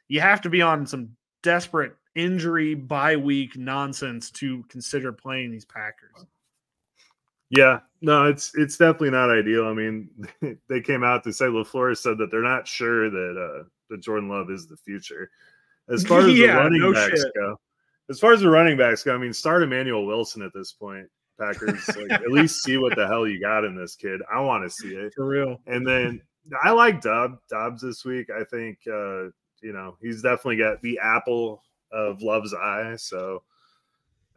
[0.09, 1.11] you have to be on some
[1.43, 6.27] desperate injury by week nonsense to consider playing these Packers.
[7.57, 9.67] Yeah, no, it's it's definitely not ideal.
[9.67, 10.09] I mean,
[10.69, 14.29] they came out to say LaFleur said that they're not sure that uh that Jordan
[14.29, 15.31] Love is the future.
[15.89, 17.33] As far as yeah, the running no backs shit.
[17.35, 17.59] go,
[18.11, 21.07] as far as the running backs go, I mean, start Emmanuel Wilson at this point.
[21.39, 24.21] Packers, like, at least see what the hell you got in this kid.
[24.33, 25.61] I want to see it for real.
[25.67, 26.21] And then
[26.63, 28.29] I like Dub Dobbs this week.
[28.31, 29.25] I think uh,
[29.63, 32.97] you know he's definitely got the apple of Love's eye.
[32.97, 33.43] So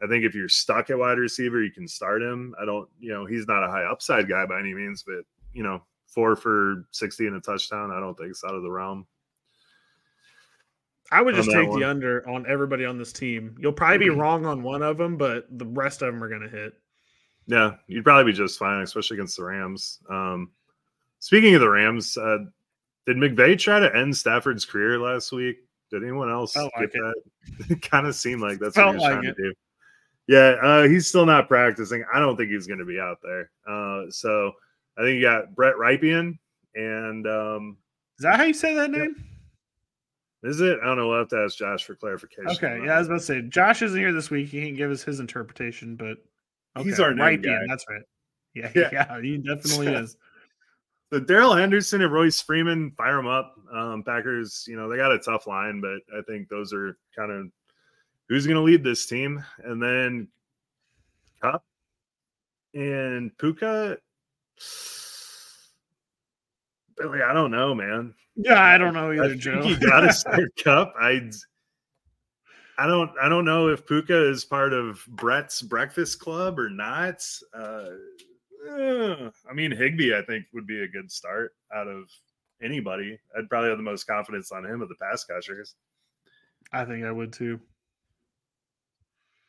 [0.02, 2.54] I think if you're stuck at wide receiver, you can start him.
[2.60, 5.62] I don't, you know, he's not a high upside guy by any means, but you
[5.62, 9.06] know, four for 60 and a touchdown, I don't think it's out of the realm.
[11.10, 11.80] I would just take one.
[11.80, 13.56] the under on everybody on this team.
[13.58, 16.42] You'll probably be wrong on one of them, but the rest of them are going
[16.42, 16.74] to hit.
[17.46, 20.00] Yeah, you'd probably be just fine, especially against the Rams.
[20.10, 20.50] Um,
[21.18, 22.38] speaking of the Rams, uh,
[23.06, 25.56] did McVay try to end Stafford's career last week?
[25.90, 26.92] Did anyone else like get it.
[26.92, 27.14] that?
[27.70, 29.36] it kind of seemed like that's Felt what he was like trying it.
[29.36, 29.54] to do.
[30.28, 32.04] Yeah, uh, he's still not practicing.
[32.12, 33.50] I don't think he's going to be out there.
[33.66, 34.52] Uh, so
[34.98, 36.38] I think you got Brett Rypien
[36.74, 37.78] and um,
[38.18, 39.16] Is that how you say that name?
[40.44, 40.78] is it?
[40.82, 41.08] I don't know.
[41.08, 42.50] We'll have to ask Josh for clarification.
[42.50, 44.48] Okay, yeah, I was about to say Josh isn't here this week.
[44.48, 46.18] He can't give us his interpretation, but
[46.76, 46.88] okay.
[46.88, 47.60] He's our name right guy.
[47.66, 48.02] That's right.
[48.54, 48.88] Yeah, Yeah.
[48.92, 50.16] yeah, he definitely is.
[51.10, 53.54] So Darrell Henderson and Royce Freeman, fire them up.
[53.72, 57.32] Um, Packers, you know, they got a tough line, but I think those are kind
[57.32, 57.46] of
[58.28, 59.44] who's going to lead this team.
[59.64, 60.28] And then
[61.40, 61.64] Cup
[62.74, 63.98] and Puka.
[66.96, 68.14] Billy, I don't know, man.
[68.36, 69.62] Yeah, I don't know either, Joe.
[69.62, 70.94] you got to start Cup.
[71.00, 71.30] I,
[72.76, 77.24] I don't, I don't know if Puka is part of Brett's Breakfast Club or not.
[77.52, 77.86] Uh,
[78.68, 82.04] eh, I mean, Higbee, I think would be a good start out of
[82.62, 83.18] anybody.
[83.36, 85.74] I'd probably have the most confidence on him of the pass catchers.
[86.72, 87.60] I think I would too.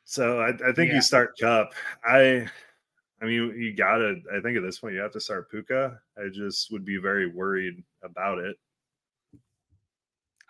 [0.09, 0.95] So I, I think Yeah.
[0.95, 1.71] you start Cup.
[2.03, 2.49] I,
[3.21, 4.15] I mean, you gotta.
[4.35, 6.01] I think at this point you have to start Puka.
[6.17, 8.57] I just would be very worried about it.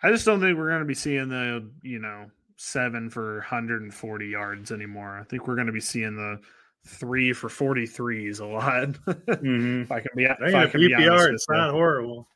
[0.02, 4.26] I just don't think we're going to be seeing the, you know, seven for 140
[4.26, 5.18] yards anymore.
[5.20, 6.40] I think we're going to be seeing the
[6.86, 8.88] three for 43s a lot.
[9.28, 9.82] Mm-hmm.
[9.82, 12.26] if I can be, if I be honest PPR, it's not horrible.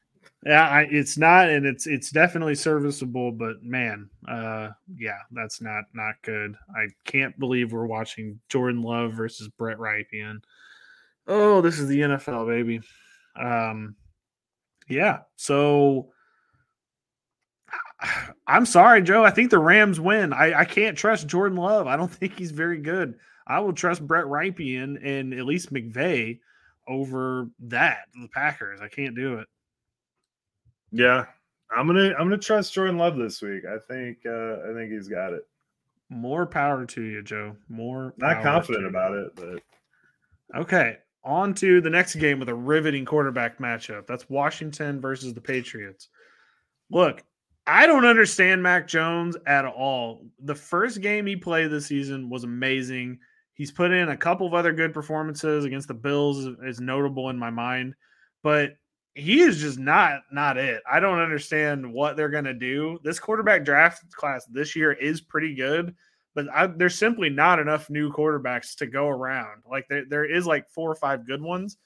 [0.45, 5.84] Yeah, I, it's not, and it's it's definitely serviceable, but man, uh, yeah, that's not
[5.95, 6.55] not good.
[6.76, 10.42] I can't believe we're watching Jordan Love versus Brett Rypien.
[11.26, 12.82] Oh, this is the NFL, baby.
[13.40, 13.97] Um,
[14.88, 15.20] yeah.
[15.36, 16.11] So
[18.47, 19.24] I'm sorry, Joe.
[19.24, 20.32] I think the Rams win.
[20.32, 21.86] I, I can't trust Jordan Love.
[21.86, 23.14] I don't think he's very good.
[23.47, 26.38] I will trust Brett Rypien and at least McVay
[26.88, 28.80] over that the Packers.
[28.80, 29.47] I can't do it.
[30.97, 31.26] Yeah,
[31.76, 33.64] I'm gonna I'm gonna trust Jordan Love this week.
[33.66, 35.42] I think uh, I think he's got it.
[36.09, 37.57] More power to you, Joe.
[37.68, 38.14] More.
[38.16, 39.61] Not confident about it, but
[40.57, 44.07] Okay, on to the next game with a riveting quarterback matchup.
[44.07, 46.09] That's Washington versus the Patriots.
[46.90, 47.24] Look,
[47.66, 50.26] I don't understand Mac Jones at all.
[50.45, 53.18] The first game he played this season was amazing.
[53.55, 57.38] He's put in a couple of other good performances against the Bills is notable in
[57.38, 57.95] my mind,
[58.45, 58.76] but
[59.15, 60.83] he is just not not it.
[60.91, 62.99] I don't understand what they're going to do.
[63.05, 65.95] This quarterback draft class this year is pretty good,
[66.35, 69.62] but I, there's simply not enough new quarterbacks to go around.
[69.71, 71.79] Like there, there is like four or five good ones.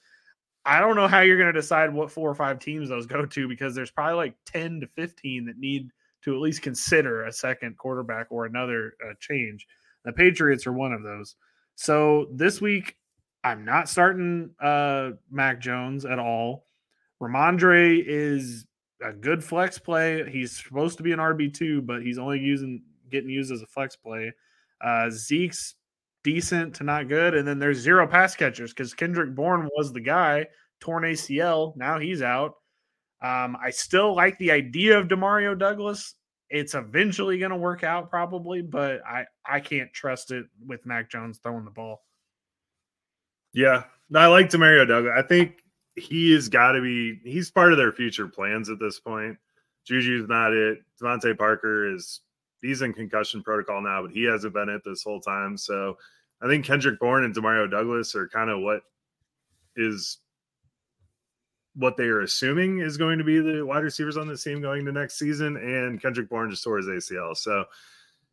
[0.65, 3.25] I don't know how you're going to decide what four or five teams those go
[3.25, 5.89] to because there's probably like 10 to 15 that need
[6.23, 9.65] to at least consider a second quarterback or another uh, change.
[10.03, 11.35] The Patriots are one of those.
[11.75, 12.97] So this week,
[13.43, 16.65] I'm not starting uh, Mac Jones at all.
[17.21, 18.65] Rhamondre is
[19.03, 20.29] a good flex play.
[20.29, 23.67] He's supposed to be an RB two, but he's only using getting used as a
[23.67, 24.31] flex play.
[24.81, 25.75] Uh, Zeke's
[26.23, 30.01] decent to not good, and then there's zero pass catchers because Kendrick Bourne was the
[30.01, 30.47] guy
[30.79, 31.75] torn ACL.
[31.75, 32.55] Now he's out.
[33.21, 36.15] Um, I still like the idea of Demario Douglas.
[36.49, 41.09] It's eventually going to work out, probably, but I I can't trust it with Mac
[41.09, 42.03] Jones throwing the ball.
[43.53, 43.83] Yeah,
[44.15, 45.13] I like Demario Douglas.
[45.17, 45.61] I think
[45.99, 47.19] he has got to be.
[47.23, 49.37] He's part of their future plans at this point.
[49.87, 50.79] Juju's not it.
[51.01, 52.21] DeVante Parker is
[52.61, 55.57] he's in concussion protocol now, but he hasn't been it this whole time.
[55.57, 55.97] So
[56.41, 58.81] I think Kendrick Bourne and Demario Douglas are kind of what
[59.75, 60.19] is
[61.75, 64.85] what they are assuming is going to be the wide receivers on this team going
[64.85, 65.55] to next season.
[65.55, 67.37] And Kendrick Bourne just tore his ACL.
[67.37, 67.65] So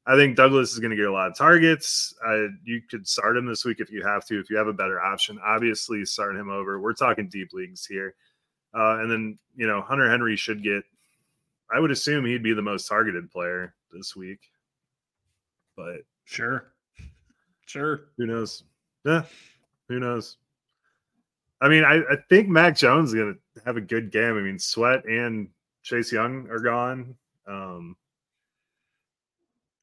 [0.07, 2.14] I think Douglas is going to get a lot of targets.
[2.24, 4.72] Uh, you could start him this week if you have to, if you have a
[4.72, 5.38] better option.
[5.44, 6.80] Obviously, start him over.
[6.80, 8.14] We're talking deep leagues here.
[8.72, 10.84] Uh, and then, you know, Hunter Henry should get,
[11.74, 14.38] I would assume he'd be the most targeted player this week.
[15.76, 16.72] But sure.
[17.66, 18.02] Sure.
[18.16, 18.62] Who knows?
[19.04, 19.24] Yeah.
[19.88, 20.36] Who knows?
[21.61, 24.36] I mean, I, I think Mac Jones is going to have a good game.
[24.36, 25.48] I mean, Sweat and
[25.82, 27.16] Chase Young are gone.
[27.48, 27.96] Um,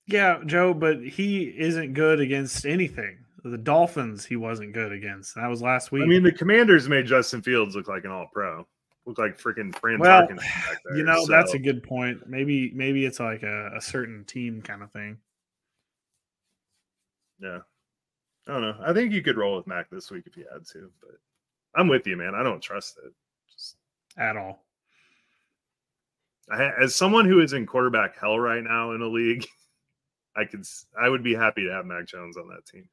[0.08, 3.18] yeah, Joe, but he isn't good against anything.
[3.44, 5.36] The Dolphins, he wasn't good against.
[5.36, 6.04] That was last week.
[6.04, 8.66] I mean, the Commanders made Justin Fields look like an All Pro,
[9.06, 10.28] look like freaking Fran well,
[10.96, 11.32] You know, so.
[11.32, 12.28] that's a good point.
[12.28, 15.18] Maybe, maybe it's like a, a certain team kind of thing.
[17.40, 17.60] Yeah,
[18.48, 18.76] I don't know.
[18.82, 21.18] I think you could roll with Mac this week if you had to, but
[21.76, 22.36] I'm with you, man.
[22.36, 23.12] I don't trust it
[23.52, 23.76] Just,
[24.18, 24.64] at all.
[26.50, 29.46] I, as someone who is in quarterback hell right now in a league,
[30.36, 30.66] I could
[31.00, 32.90] I would be happy to have Mac Jones on that team.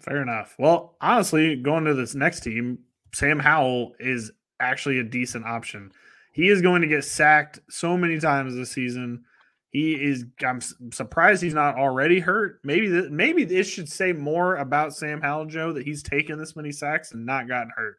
[0.00, 0.54] Fair enough.
[0.58, 2.78] Well, honestly, going to this next team,
[3.14, 5.92] Sam Howell is actually a decent option.
[6.32, 9.24] He is going to get sacked so many times this season.
[9.70, 10.24] He is.
[10.44, 10.60] I'm
[10.92, 12.60] surprised he's not already hurt.
[12.64, 13.10] Maybe that.
[13.10, 17.12] Maybe this should say more about Sam Howell, Joe, that he's taken this many sacks
[17.12, 17.98] and not gotten hurt.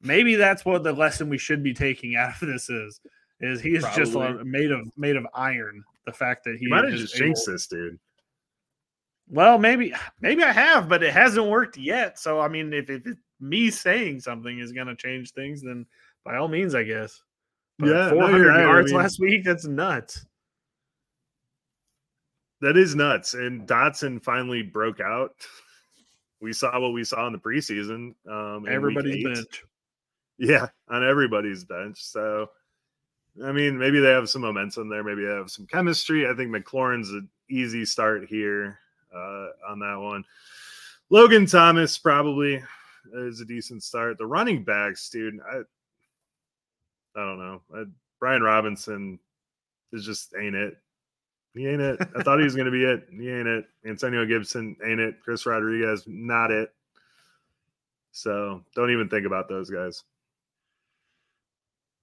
[0.00, 3.00] Maybe that's what the lesson we should be taking out of this is.
[3.40, 4.04] Is he is Probably.
[4.04, 5.84] just made of made of iron.
[6.08, 7.98] The fact that he might have just jinxed this dude.
[9.28, 9.92] Well, maybe
[10.22, 12.18] maybe I have, but it hasn't worked yet.
[12.18, 13.02] So I mean, if, if
[13.40, 15.84] me saying something is going to change things, then
[16.24, 17.20] by all means, I guess.
[17.78, 18.60] But yeah, 400 no, right.
[18.62, 19.44] yards I mean, last week.
[19.44, 20.24] That's nuts.
[22.62, 23.34] That is nuts.
[23.34, 25.32] And Dotson finally broke out.
[26.40, 28.14] We saw what we saw in the preseason.
[28.26, 29.62] Um, everybody's bench.
[30.38, 32.02] Yeah, on everybody's bench.
[32.02, 32.46] So,
[33.44, 35.04] I mean, maybe they have some momentum there.
[35.04, 36.28] Maybe they have some chemistry.
[36.28, 38.78] I think McLaurin's an easy start here
[39.14, 40.24] uh, on that one.
[41.10, 42.62] Logan Thomas probably
[43.14, 44.18] is a decent start.
[44.18, 45.58] The running backs, dude, I,
[47.18, 47.62] I don't know.
[47.74, 47.84] I,
[48.20, 49.18] Brian Robinson
[49.92, 50.76] is just ain't it.
[51.54, 51.98] He ain't it.
[52.16, 53.08] I thought he was going to be it.
[53.10, 53.64] He ain't it.
[53.86, 55.20] Antonio Gibson ain't it.
[55.22, 56.72] Chris Rodriguez not it.
[58.12, 60.04] So don't even think about those guys.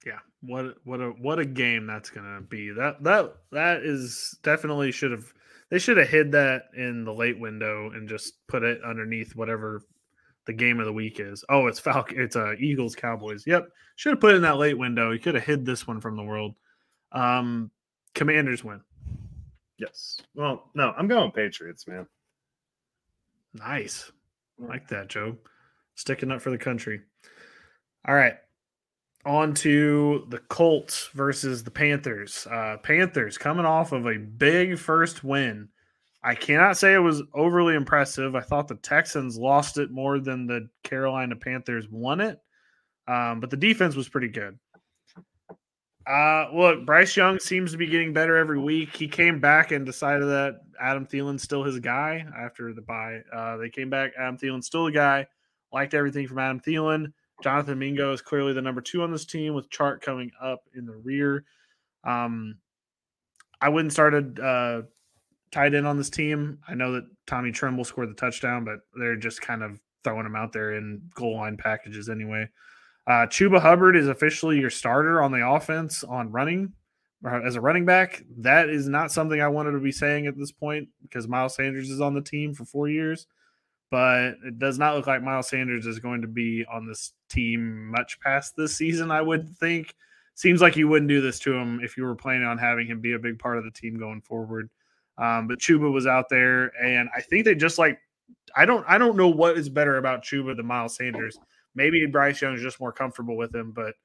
[0.05, 2.69] Yeah, what what a what a game that's gonna be.
[2.71, 5.25] That that that is definitely should have
[5.71, 9.81] they should have hid that in the late window and just put it underneath whatever
[10.45, 11.43] the game of the week is.
[11.49, 12.21] Oh, it's Falcon.
[12.21, 13.45] It's uh, Eagles Cowboys.
[13.47, 15.11] Yep, should have put it in that late window.
[15.11, 16.53] You could have hid this one from the world.
[17.11, 17.71] Um,
[18.13, 18.81] Commanders win.
[19.77, 20.21] Yes.
[20.35, 22.07] Well, no, I'm going Patriots, man.
[23.53, 24.11] Nice.
[24.61, 25.37] I like that, Joe.
[25.95, 27.01] Sticking up for the country.
[28.07, 28.35] All right.
[29.25, 32.47] On to the Colts versus the Panthers.
[32.49, 35.69] Uh, Panthers coming off of a big first win.
[36.23, 38.35] I cannot say it was overly impressive.
[38.35, 42.39] I thought the Texans lost it more than the Carolina Panthers won it.
[43.07, 44.57] Um, but the defense was pretty good.
[46.07, 48.95] Uh, look, Bryce Young seems to be getting better every week.
[48.95, 53.21] He came back and decided that Adam Thielen's still his guy after the bye.
[53.33, 54.11] Uh, they came back.
[54.17, 55.25] Adam Thielen's still the guy.
[55.71, 57.11] Liked everything from Adam Thielen.
[57.43, 60.85] Jonathan Mingo is clearly the number two on this team with Chark coming up in
[60.85, 61.43] the rear.
[62.03, 62.57] Um,
[63.61, 64.81] I wouldn't start a uh,
[65.51, 66.59] tight end on this team.
[66.67, 70.35] I know that Tommy Tremble scored the touchdown, but they're just kind of throwing him
[70.35, 72.47] out there in goal line packages anyway.
[73.07, 76.73] Uh, Chuba Hubbard is officially your starter on the offense on running
[77.25, 78.23] uh, as a running back.
[78.37, 81.89] That is not something I wanted to be saying at this point because Miles Sanders
[81.89, 83.27] is on the team for four years,
[83.91, 87.91] but it does not look like Miles Sanders is going to be on this team
[87.91, 89.11] much past this season.
[89.11, 89.95] I would think.
[90.37, 92.99] Seems like you wouldn't do this to him if you were planning on having him
[92.99, 94.69] be a big part of the team going forward.
[95.17, 97.99] Um, but Chuba was out there, and I think they just like
[98.55, 101.37] I don't I don't know what is better about Chuba than Miles Sanders.
[101.73, 103.95] Maybe Bryce Young is just more comfortable with him, but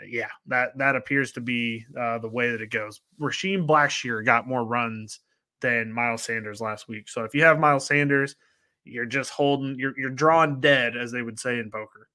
[0.00, 3.00] uh, yeah, that that appears to be uh, the way that it goes.
[3.18, 5.20] Raheem Blackshear got more runs
[5.60, 7.08] than Miles Sanders last week.
[7.08, 8.36] So if you have Miles Sanders,
[8.84, 12.08] you're just holding you're you're drawing dead, as they would say in poker.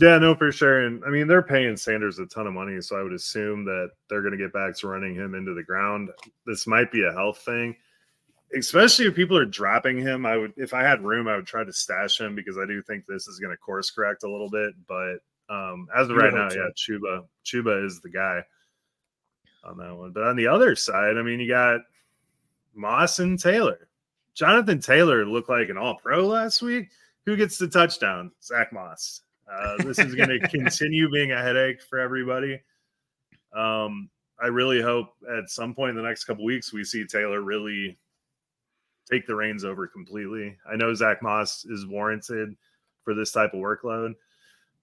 [0.00, 0.86] Yeah, no, for sure.
[0.86, 3.90] And I mean, they're paying Sanders a ton of money, so I would assume that
[4.08, 6.10] they're going to get back to running him into the ground.
[6.46, 7.74] This might be a health thing,
[8.56, 10.24] especially if people are dropping him.
[10.24, 12.80] I would, if I had room, I would try to stash him because I do
[12.82, 14.72] think this is going to course correct a little bit.
[14.86, 15.16] But
[15.52, 16.56] um, as of right now, so.
[16.56, 18.42] yeah, Chuba, Chuba is the guy
[19.64, 20.12] on that one.
[20.12, 21.80] But on the other side, I mean, you got
[22.72, 23.87] Moss and Taylor.
[24.38, 26.90] Jonathan Taylor looked like an All Pro last week.
[27.26, 28.30] Who gets the touchdown?
[28.40, 29.22] Zach Moss.
[29.52, 32.60] Uh, this is going to continue being a headache for everybody.
[33.52, 34.08] Um,
[34.40, 37.98] I really hope at some point in the next couple weeks we see Taylor really
[39.10, 40.56] take the reins over completely.
[40.70, 42.54] I know Zach Moss is warranted
[43.02, 44.14] for this type of workload,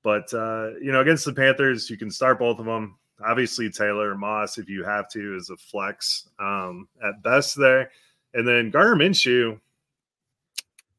[0.04, 2.98] but uh, you know, against the Panthers, you can start both of them.
[3.26, 7.90] Obviously, Taylor Moss, if you have to, is a flex um, at best there,
[8.36, 9.60] and then Gardner Minshew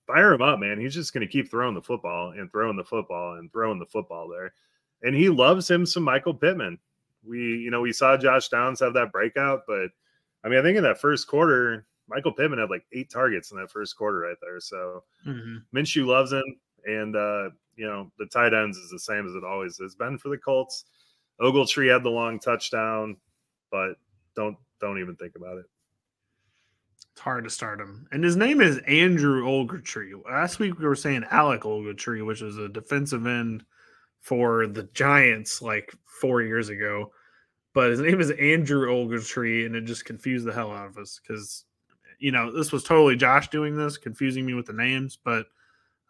[0.06, 0.80] fire him up, man.
[0.80, 3.86] He's just going to keep throwing the football and throwing the football and throwing the
[3.86, 4.54] football there.
[5.02, 6.78] And he loves him some Michael Pittman.
[7.24, 9.88] We, you know, we saw Josh Downs have that breakout, but
[10.44, 13.58] I mean, I think in that first quarter, Michael Pittman had like eight targets in
[13.58, 14.60] that first quarter right there.
[14.60, 15.56] So mm-hmm.
[15.76, 16.44] Minshew loves him.
[16.86, 20.16] And, uh, you know, the tight ends is the same as it always has been
[20.16, 20.84] for the Colts.
[21.40, 23.16] Ogletree had the long touchdown,
[23.70, 23.94] but
[24.34, 25.66] don't don't even think about it.
[27.16, 28.06] It's hard to start him.
[28.12, 30.22] And his name is Andrew Ogletree.
[30.26, 33.64] Last week we were saying Alec Ogletree, which was a defensive end
[34.20, 37.10] for the Giants like four years ago.
[37.72, 41.18] But his name is Andrew Ogletree, and it just confused the hell out of us
[41.22, 41.64] because,
[42.18, 45.16] you know, this was totally Josh doing this, confusing me with the names.
[45.16, 45.46] But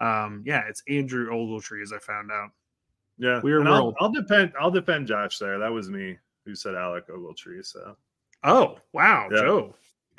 [0.00, 2.50] um, yeah, it's Andrew Ogletree, as I found out.
[3.16, 4.54] Yeah, weird I'll, I'll defend.
[4.60, 5.60] I'll defend Josh there.
[5.60, 7.64] That was me who said Alec Ogletree.
[7.64, 7.96] So.
[8.42, 9.38] Oh wow, yeah.
[9.38, 9.74] Joe.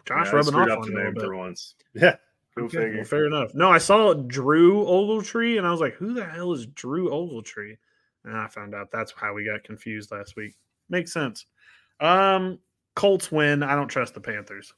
[0.07, 1.75] Josh yeah, rubbing off on name for once.
[1.93, 2.15] Yeah.
[2.57, 3.53] Okay, well, fair enough.
[3.53, 7.77] No, I saw Drew Ogletree and I was like, who the hell is Drew Ogletree?
[8.25, 10.55] And I found out that's how we got confused last week.
[10.89, 11.45] Makes sense.
[11.99, 12.57] Um,
[12.95, 13.61] Colts win.
[13.61, 14.73] I don't trust the Panthers.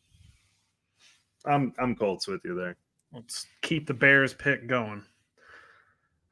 [1.46, 2.76] I'm I'm Colts with you there.
[3.14, 5.04] Let's keep the Bears pick going.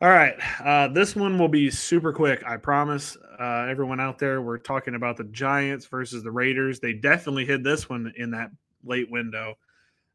[0.02, 0.36] All right.
[0.64, 2.44] Uh, this one will be super quick.
[2.46, 4.42] I promise uh, everyone out there.
[4.42, 6.80] We're talking about the Giants versus the Raiders.
[6.80, 8.52] They definitely hit this one in that
[8.88, 9.56] late window.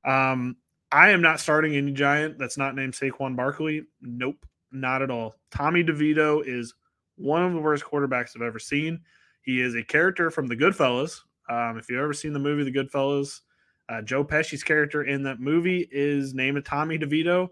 [0.04, 0.56] Um,
[0.90, 3.84] I am not starting any giant that's not named Saquon Barkley.
[4.00, 5.36] Nope, not at all.
[5.50, 6.74] Tommy DeVito is
[7.16, 9.00] one of the worst quarterbacks I've ever seen.
[9.42, 11.20] He is a character from The Goodfellas.
[11.48, 13.40] Um, if you've ever seen the movie The Goodfellas,
[13.88, 17.48] uh, Joe Pesci's character in that movie is named Tommy DeVito,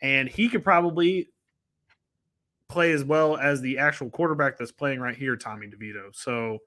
[0.00, 1.30] and he could probably
[2.68, 6.14] play as well as the actual quarterback that's playing right here, Tommy DeVito.
[6.14, 6.58] So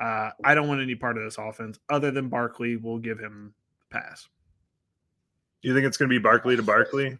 [0.00, 2.76] uh, I don't want any part of this offense other than Barkley.
[2.76, 4.28] We'll give him the pass.
[5.62, 7.18] Do you think it's going to be Barkley to Barkley?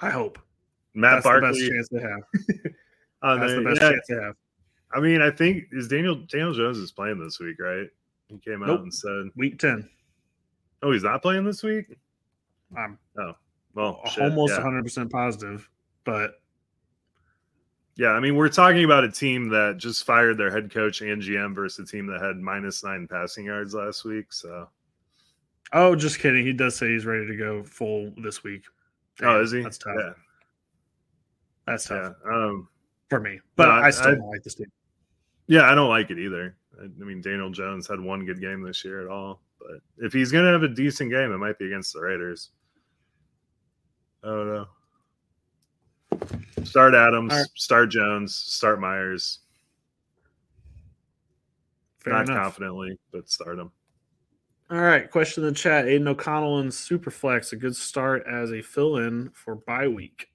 [0.00, 0.38] I hope.
[0.94, 1.48] Matt That's Barkley.
[1.48, 2.72] the best chance to have.
[3.22, 3.90] uh, That's the best yeah.
[3.90, 4.34] chance to have.
[4.94, 7.88] I mean, I think is Daniel Daniel Jones is playing this week, right?
[8.28, 8.80] He came out nope.
[8.82, 9.88] and said week ten.
[10.82, 11.86] Oh, he's not playing this week.
[12.76, 13.32] I'm oh
[13.74, 15.68] well, almost 100 percent positive,
[16.04, 16.41] but
[17.96, 21.20] yeah, I mean, we're talking about a team that just fired their head coach and
[21.20, 24.32] GM versus a team that had minus nine passing yards last week.
[24.32, 24.68] So,
[25.74, 26.46] oh, just kidding.
[26.46, 28.62] He does say he's ready to go full this week.
[29.18, 29.62] Damn, oh, is he?
[29.62, 29.94] That's tough.
[29.98, 30.12] Yeah.
[31.66, 32.14] That's tough.
[32.24, 32.68] Yeah, um,
[33.10, 34.72] for me, but no, I, I, still I, don't like this team.
[35.46, 36.56] Yeah, I don't like it either.
[36.80, 40.14] I, I mean, Daniel Jones had one good game this year at all, but if
[40.14, 42.50] he's going to have a decent game, it might be against the Raiders.
[44.24, 44.66] I don't know.
[46.64, 47.46] Start Adams, right.
[47.54, 49.40] start Jones, start Meyers.
[52.00, 52.42] Fair Not enough.
[52.42, 53.70] confidently, but start them.
[54.70, 55.10] All right.
[55.10, 55.86] Question in the chat.
[55.86, 60.28] Aidan O'Connell and Superflex, a good start as a fill in for bye week.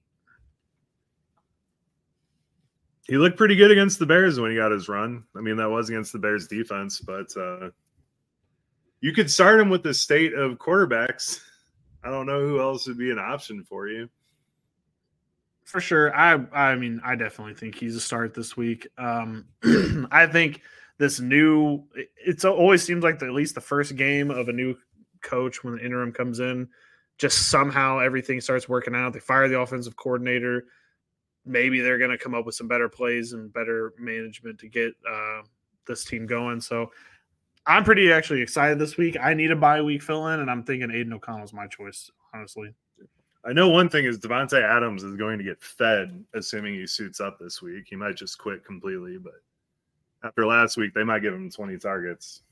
[3.06, 5.24] He looked pretty good against the Bears when he got his run.
[5.36, 7.70] I mean, that was against the Bears defense, but uh,
[9.00, 11.40] you could start him with the state of quarterbacks.
[12.04, 14.08] I don't know who else would be an option for you
[15.68, 16.16] for sure.
[16.16, 18.88] I I mean, I definitely think he's a start this week.
[18.96, 19.44] Um,
[20.10, 20.62] I think
[20.96, 21.84] this new
[22.16, 24.74] it's always seems like the, at least the first game of a new
[25.22, 26.68] coach when the interim comes in,
[27.18, 29.12] just somehow everything starts working out.
[29.12, 30.64] They fire the offensive coordinator.
[31.44, 34.94] Maybe they're going to come up with some better plays and better management to get
[35.06, 35.42] uh,
[35.86, 36.62] this team going.
[36.62, 36.92] So
[37.66, 39.18] I'm pretty actually excited this week.
[39.20, 42.72] I need a bye week fill in, and I'm thinking Aidan O'Connell's my choice, honestly.
[43.44, 47.20] I know one thing is Davante Adams is going to get fed, assuming he suits
[47.20, 47.86] up this week.
[47.88, 49.40] He might just quit completely, but
[50.24, 52.42] after last week, they might give him 20 targets.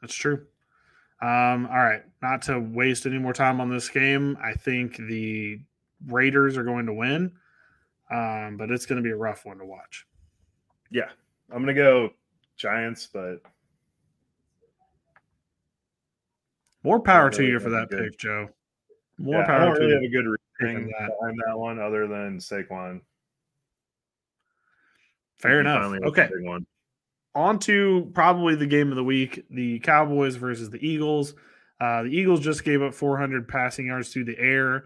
[0.00, 0.46] That's true.
[1.20, 4.38] Um, all right, not to waste any more time on this game.
[4.42, 5.60] I think the
[6.06, 7.32] Raiders are going to win,
[8.10, 10.06] um, but it's going to be a rough one to watch.
[10.90, 11.10] Yeah,
[11.50, 12.10] I'm going to go
[12.56, 13.42] Giants, but
[16.84, 18.12] more power to you for that good.
[18.12, 18.48] pick, Joe.
[19.18, 22.38] More yeah, power I don't really have a good reasoning behind that one other than
[22.38, 23.00] Saquon.
[25.38, 25.92] Fair enough.
[26.04, 26.28] Okay.
[27.34, 31.34] On to probably the game of the week the Cowboys versus the Eagles.
[31.80, 34.84] Uh, the Eagles just gave up 400 passing yards through the air,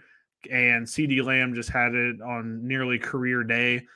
[0.51, 3.87] and CeeDee Lamb just had it on nearly career day.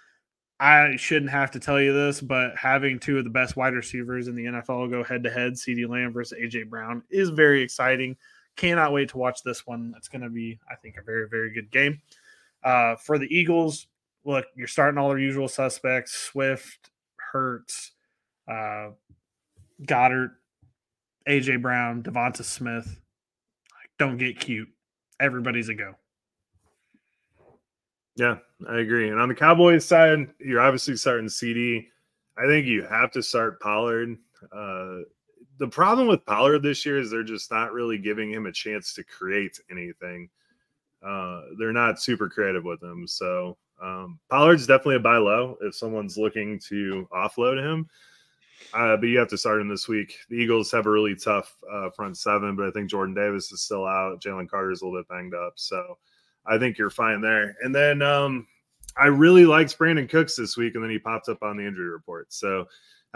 [0.58, 4.28] I shouldn't have to tell you this, but having two of the best wide receivers
[4.28, 8.16] in the NFL go head to head, CeeDee Lamb versus AJ Brown, is very exciting.
[8.56, 9.94] Cannot wait to watch this one.
[9.96, 12.00] It's going to be, I think, a very, very good game.
[12.64, 13.86] Uh, for the Eagles,
[14.24, 17.92] look, you're starting all their usual suspects Swift, Hurts,
[18.48, 18.88] uh,
[19.84, 20.30] Goedert,
[21.28, 23.00] AJ Brown, DeVonta Smith.
[23.98, 24.68] Don't get cute.
[25.20, 25.94] Everybody's a go.
[28.16, 28.36] Yeah,
[28.68, 29.10] I agree.
[29.10, 31.86] And on the Cowboys side, you're obviously starting CeeDee.
[32.38, 34.16] I think you have to start Pollard.
[34.52, 35.00] Uh,
[35.58, 38.94] the problem with Pollard this year is they're just not really giving him a chance
[38.94, 40.28] to create anything.
[41.06, 43.06] Uh, they're not super creative with him.
[43.06, 47.88] So um, Pollard's definitely a buy low if someone's looking to offload him.
[48.74, 50.16] Uh, but you have to start him this week.
[50.28, 53.62] The Eagles have a really tough uh, front seven, but I think Jordan Davis is
[53.62, 54.20] still out.
[54.20, 55.52] Jalen Carter's a little bit banged up.
[55.56, 55.98] So
[56.46, 57.54] I think you're fine there.
[57.62, 58.46] And then um,
[58.96, 61.88] I really liked Brandin Cooks this week, and then he popped up on the injury
[61.88, 62.32] report.
[62.32, 62.66] So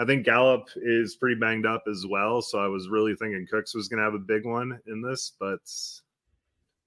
[0.01, 2.41] I think Gallup is pretty banged up as well.
[2.41, 5.33] So I was really thinking Cooks was going to have a big one in this,
[5.39, 5.61] but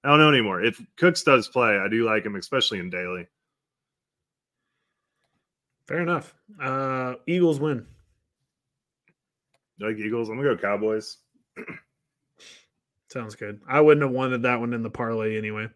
[0.02, 0.64] I don't know anymore.
[0.64, 3.28] If Cooks does play, I do like him, especially in daily.
[5.86, 6.34] Fair enough.
[6.60, 7.86] Uh, Eagles win.
[9.78, 10.28] like Eagles?
[10.28, 11.18] I'm gonna go Cowboys.
[13.10, 13.60] Sounds good.
[13.68, 15.68] I wouldn't have wanted that one in the parlay anyway.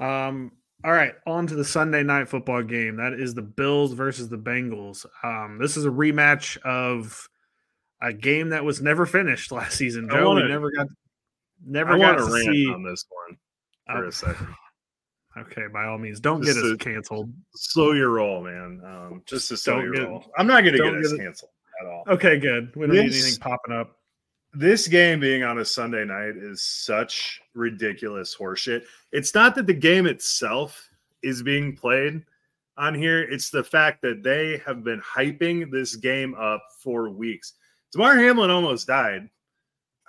[0.00, 0.50] Um,
[0.86, 2.96] all right, on to the Sunday night football game.
[2.96, 5.04] That is the Bills versus the Bengals.
[5.24, 7.28] Um, this is a rematch of
[8.00, 10.08] a game that was never finished last season.
[10.08, 10.86] Joe, wanna, we never got
[11.66, 13.36] never I got to see on this one
[13.88, 14.54] for uh, a second.
[15.36, 17.32] Okay, by all means, don't just get us canceled.
[17.56, 18.80] Slow your roll, man.
[18.86, 20.24] Um, just to slow your get, roll.
[20.38, 21.50] I'm not going to get us canceled
[21.80, 22.04] at all.
[22.08, 22.74] Okay, good.
[22.76, 23.98] We don't this, need anything popping up.
[24.58, 28.84] This game being on a Sunday night is such ridiculous horseshit.
[29.12, 30.88] It's not that the game itself
[31.22, 32.22] is being played
[32.78, 37.54] on here; it's the fact that they have been hyping this game up for weeks.
[37.92, 39.28] Damar Hamlin almost died.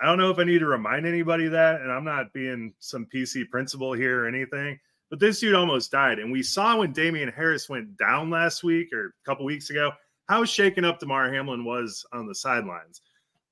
[0.00, 3.06] I don't know if I need to remind anybody that, and I'm not being some
[3.12, 4.78] PC principal here or anything
[5.10, 6.18] but this dude almost died.
[6.18, 9.92] And we saw when Damien Harris went down last week or a couple weeks ago
[10.28, 13.00] how shaken up Damar Hamlin was on the sidelines.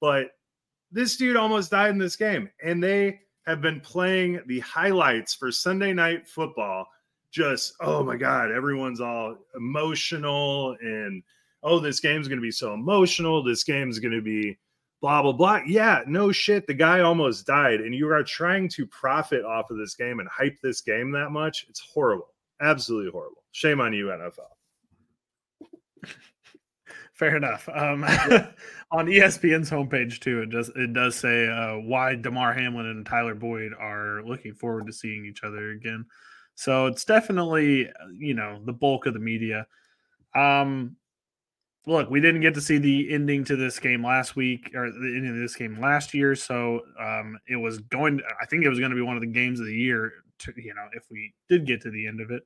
[0.01, 0.33] But
[0.97, 2.49] this dude almost died in this game.
[2.65, 6.87] And they have been playing the highlights for Sunday night football.
[7.31, 11.23] Just, oh my God, everyone's all emotional and
[11.63, 13.45] oh, this game's going to be so emotional.
[13.45, 14.57] This game's going to be
[15.03, 15.61] blah blah blah.
[15.67, 16.67] Yeah, no shit.
[16.67, 20.29] The guy almost died, and you are trying to profit off of this game and
[20.31, 21.67] hype this game that much.
[21.69, 22.29] It's horrible.
[22.63, 23.43] Absolutely horrible.
[23.53, 24.56] Shame on you, NFL.
[27.17, 27.67] Fair enough.
[27.73, 28.05] Um,
[28.93, 33.35] on ESPN's homepage too, it does it does say uh, why Damar Hamlin and Tyler
[33.35, 36.05] Boyd are looking forward to seeing each other again.
[36.57, 37.89] So it's definitely
[38.19, 39.67] you know the bulk of the media.
[40.35, 40.97] Um,
[41.87, 45.15] look, we didn't get to see the ending to this game last week or the
[45.17, 46.35] ending of this game last year.
[46.35, 49.29] So um, it was going, I think it was going to be one of the
[49.29, 52.31] games of the year, to, you know, if we did get to the end of
[52.31, 52.43] it.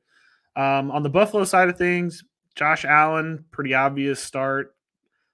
[0.57, 2.23] Um, on the Buffalo side of things,
[2.57, 4.75] Josh Allen, pretty obvious start.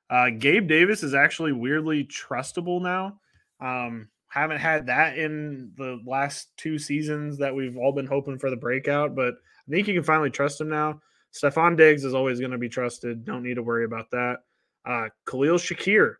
[0.09, 3.19] Uh, Gabe Davis is actually weirdly trustable now.
[3.61, 8.51] Um, haven't had that in the last two seasons that we've all been hoping for
[8.51, 11.01] the breakout, but I think you can finally trust him now.
[11.33, 13.25] Stefon Diggs is always going to be trusted.
[13.25, 14.39] Don't need to worry about that.
[14.85, 16.17] Uh, Khalil Shakir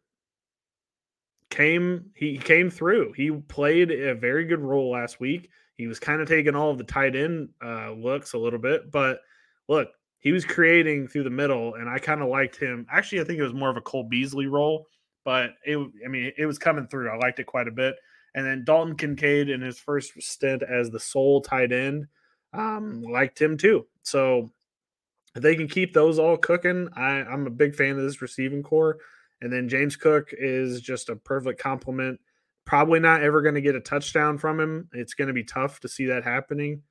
[1.51, 3.13] came he came through.
[3.13, 5.51] He played a very good role last week.
[5.77, 8.91] He was kind of taking all of the tight end uh, looks a little bit,
[8.91, 9.21] but
[9.69, 9.91] look,
[10.27, 12.85] he was creating through the middle, and I kind of liked him.
[12.91, 14.89] Actually, I think it was more of a Cole Beasley role,
[15.25, 17.09] but it I mean it was coming through.
[17.09, 17.95] I liked it quite a bit.
[18.35, 22.09] And then Dalton Kincaid in his first stint as the sole tight end,
[22.53, 23.87] um, liked him too.
[24.03, 24.51] So
[25.37, 28.65] if they can keep those all cooking, I, I'm a big fan of this receiving
[28.65, 28.99] core.
[29.43, 32.19] And then James Cook is just a perfect complement.
[32.65, 34.89] Probably not ever going to get a touchdown from him.
[34.93, 36.83] It's going to be tough to see that happening.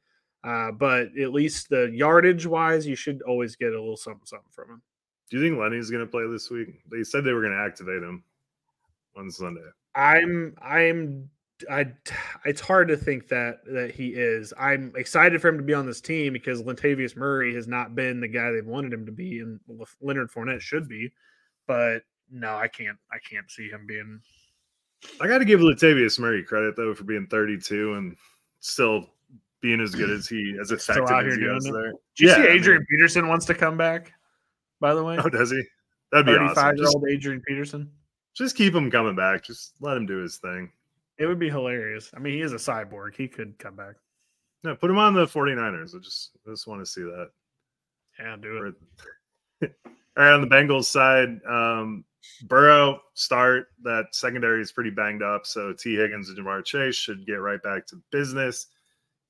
[0.45, 4.51] Uh, but at least the yardage wise, you should always get a little something something
[4.51, 4.81] from him.
[5.29, 6.67] Do you think Lenny's going to play this week?
[6.91, 8.23] They said they were going to activate him
[9.17, 9.61] on Sunday.
[9.95, 11.29] I'm I'm
[11.69, 11.87] I
[12.43, 14.53] it's hard to think that that he is.
[14.59, 18.19] I'm excited for him to be on this team because Latavius Murray has not been
[18.19, 19.59] the guy they've wanted him to be, and
[20.01, 21.11] Leonard Fournette should be.
[21.65, 22.97] But no, I can't.
[23.11, 24.19] I can't see him being.
[25.19, 28.15] I got to give Latavius Murray credit though for being 32 and
[28.59, 29.09] still
[29.65, 31.35] being as good as he as effective as
[31.65, 31.91] he there.
[31.91, 34.13] Do you yeah, see Adrian I mean, Peterson wants to come back?
[34.79, 35.63] By the way, oh, does he?
[36.11, 36.77] That'd be 35 awesome.
[36.77, 37.89] year old Adrian Peterson.
[38.35, 39.43] Just keep him coming back.
[39.43, 40.69] Just let him do his thing.
[41.17, 42.11] It would be hilarious.
[42.15, 43.15] I mean, he is a cyborg.
[43.15, 43.95] He could come back.
[44.63, 45.95] No, put him on the 49ers.
[45.95, 47.31] I just I just want to see that.
[48.19, 48.73] Yeah, do
[49.61, 49.71] it.
[50.17, 52.05] All right, on the Bengals side, um,
[52.43, 53.69] Burrow start.
[53.83, 57.61] That secondary is pretty banged up, so Tee Higgins and Ja'Marr Chase should get right
[57.63, 58.67] back to business.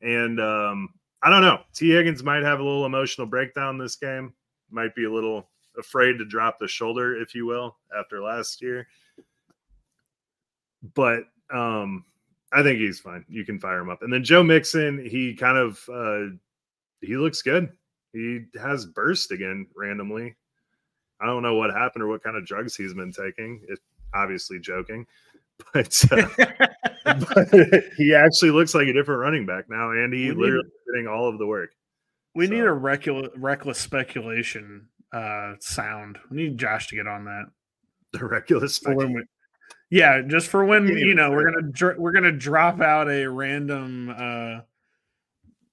[0.01, 0.89] And um,
[1.21, 1.61] I don't know.
[1.73, 4.33] Tee Higgins might have a little emotional breakdown this game.
[4.69, 8.87] Might be a little afraid to drop the shoulder, if you will, after last year.
[10.93, 11.23] But
[11.53, 12.05] um,
[12.51, 13.25] I think he's fine.
[13.27, 14.01] You can fire him up.
[14.01, 16.35] And then Joe Mixon, he kind of uh,
[17.01, 17.69] he looks good.
[18.13, 20.35] He has burst again randomly.
[21.19, 23.61] I don't know what happened or what kind of drugs he's been taking.
[23.67, 23.81] It's
[24.13, 25.05] obviously joking,
[25.73, 26.27] but, uh,
[27.97, 31.27] he actually looks like a different running back now, and he literally need, getting all
[31.27, 31.71] of the work.
[32.33, 32.53] We so.
[32.53, 36.17] need a reckless, reckless speculation uh, sound.
[36.29, 37.45] We need Josh to get on that.
[38.13, 39.27] The reckless speculation.
[39.89, 44.13] Yeah, just for when you know we're gonna dr- we're gonna drop out a random
[44.17, 44.61] uh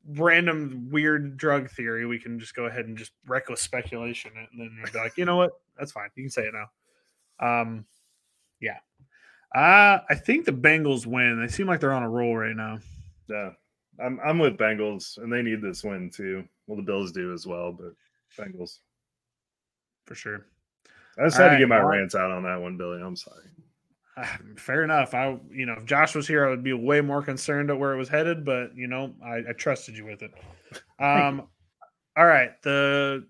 [0.06, 4.60] random weird drug theory, we can just go ahead and just reckless speculation it, and
[4.60, 6.08] then be like, you know what, that's fine.
[6.14, 7.60] You can say it now.
[7.60, 7.86] Um,
[8.60, 8.78] yeah.
[9.54, 11.40] Uh, I think the Bengals win.
[11.40, 12.78] They seem like they're on a roll right now.
[13.28, 13.50] Yeah,
[14.02, 16.44] I'm I'm with Bengals, and they need this win too.
[16.66, 17.92] Well, the Bills do as well, but
[18.38, 18.78] Bengals
[20.06, 20.46] for sure.
[21.18, 23.02] I just All had right, to get my rants out on that one, Billy.
[23.02, 23.44] I'm sorry.
[24.56, 25.14] fair enough.
[25.14, 27.92] I, you know, if Josh was here, I would be way more concerned at where
[27.92, 30.32] it was headed, but you know, I, I trusted you with it.
[30.98, 31.48] Um,
[32.16, 32.50] all right.
[32.62, 33.26] The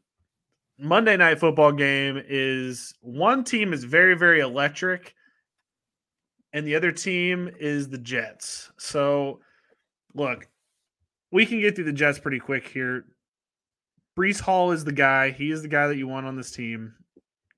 [0.78, 5.15] Monday night football game is one team is very, very electric,
[6.52, 8.70] and the other team is the Jets.
[8.78, 9.40] So,
[10.14, 10.48] look,
[11.30, 13.04] we can get through the Jets pretty quick here.
[14.18, 15.30] Breece Hall is the guy.
[15.30, 16.94] He is the guy that you want on this team.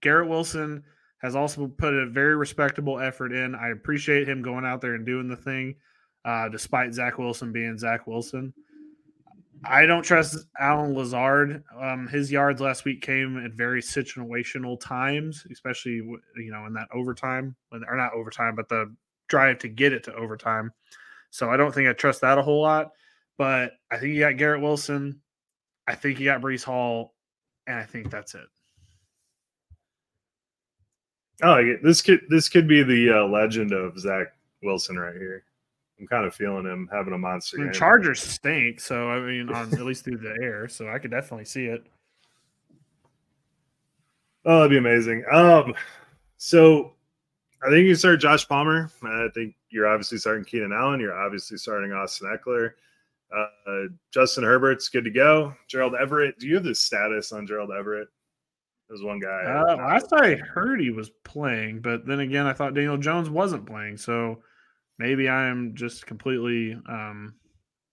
[0.00, 0.84] Garrett Wilson
[1.18, 3.54] has also put a very respectable effort in.
[3.54, 5.74] I appreciate him going out there and doing the thing,
[6.24, 8.52] uh, despite Zach Wilson being Zach Wilson.
[9.66, 11.62] I don't trust Allen Lazard.
[11.78, 16.88] Um, his yards last week came at very situational times, especially you know in that
[16.92, 18.94] overtime, when or not overtime, but the
[19.28, 20.70] drive to get it to overtime.
[21.30, 22.90] So I don't think I trust that a whole lot.
[23.36, 25.20] But I think you got Garrett Wilson.
[25.86, 27.14] I think you got Breece Hall,
[27.66, 28.46] and I think that's it.
[31.42, 34.28] Oh, this could this could be the uh, legend of Zach
[34.62, 35.44] Wilson right here.
[35.98, 37.60] I'm kind of feeling him having a monster.
[37.60, 40.98] I mean, Chargers stink, so I mean, on at least through the air, so I
[40.98, 41.84] could definitely see it.
[44.44, 45.24] Oh, that'd be amazing.
[45.32, 45.74] Um,
[46.36, 46.92] so
[47.64, 48.90] I think you start Josh Palmer.
[49.02, 51.00] I think you're obviously starting Keenan Allen.
[51.00, 52.72] You're obviously starting Austin Ekeler.
[53.34, 55.54] Uh, Justin Herbert's good to go.
[55.68, 56.38] Gerald Everett.
[56.38, 58.08] Do you have the status on Gerald Everett?
[58.88, 59.42] There's one guy.
[59.44, 63.66] Uh, last I heard he was playing, but then again, I thought Daniel Jones wasn't
[63.66, 63.96] playing.
[63.96, 64.42] So
[64.98, 66.72] maybe I am just completely.
[66.88, 67.34] Um...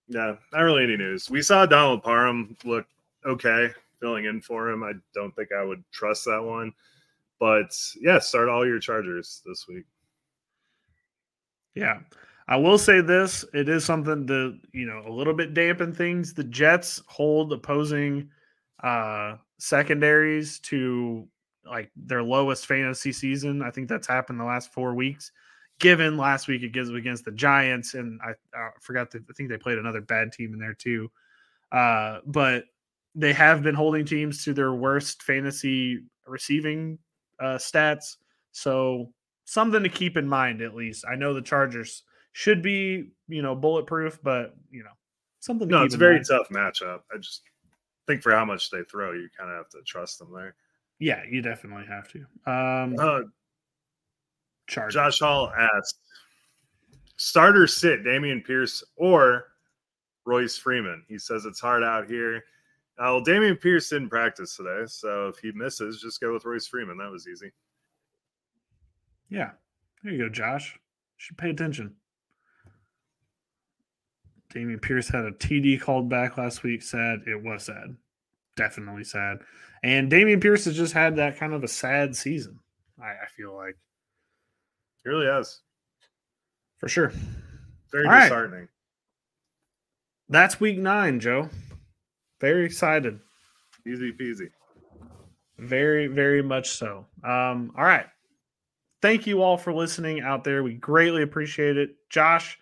[0.08, 1.30] Yeah, not really any news.
[1.30, 2.86] We saw Donald Parham look
[3.26, 3.70] okay
[4.02, 4.84] filling in for him.
[4.84, 6.74] I don't think I would trust that one.
[7.40, 9.86] But yeah, start all your Chargers this week.
[11.76, 12.00] Yeah.
[12.50, 16.34] I will say this: it is something to you know a little bit dampen things.
[16.34, 18.30] The Jets hold opposing
[18.84, 21.26] uh, secondaries to
[21.66, 23.62] like their lowest fantasy season.
[23.62, 25.32] I think that's happened the last four weeks.
[25.82, 29.50] Given last week it gives against the Giants, and I, I forgot to I think
[29.50, 31.12] they played another bad team in there too.
[31.72, 32.66] Uh, but
[33.16, 37.00] they have been holding teams to their worst fantasy receiving
[37.40, 38.18] uh, stats.
[38.52, 39.12] So
[39.46, 41.04] something to keep in mind at least.
[41.10, 42.04] I know the Chargers
[42.34, 44.92] should be, you know, bulletproof, but you know,
[45.40, 45.68] something.
[45.68, 46.26] no, it's a very mind.
[46.30, 47.00] tough matchup.
[47.14, 47.42] I just
[48.08, 50.56] think for how much they throw, you kind of have to trust them there.
[51.00, 52.20] Yeah, you definitely have to.
[52.46, 53.22] Um, uh,
[54.90, 56.00] Josh Hall asked,
[57.18, 59.46] starter sit Dameon Pierce or
[60.26, 61.04] Royce Freeman.
[61.08, 62.38] He says it's hard out here.
[62.98, 66.68] Uh, well, Dameon Pierce didn't practice today, so if he misses, just go with Royce
[66.68, 66.98] Freeman.
[66.98, 67.52] That was easy.
[69.30, 69.52] Yeah.
[70.04, 70.78] There you go, Josh.
[71.18, 71.96] should pay attention.
[74.54, 76.82] Dameon Pierce had a TD called back last week.
[76.82, 77.22] Sad.
[77.26, 77.96] It was sad.
[78.58, 79.40] Definitely sad.
[79.84, 82.60] And Dameon Pierce has just had that kind of a sad season.
[83.02, 83.78] I, I feel like.
[85.04, 85.60] He really has.
[86.78, 87.12] For sure.
[87.92, 88.24] Very All right.
[88.24, 88.68] disheartening.
[90.30, 91.50] That's week nine, Joe.
[92.40, 93.20] Very excited.
[93.86, 94.50] Easy peasy.
[95.58, 97.06] Very, very much so.
[97.24, 98.08] Um, all right.
[99.02, 100.64] Thank you all for listening out there.
[100.64, 101.96] We greatly appreciate it.
[102.10, 102.58] Josh,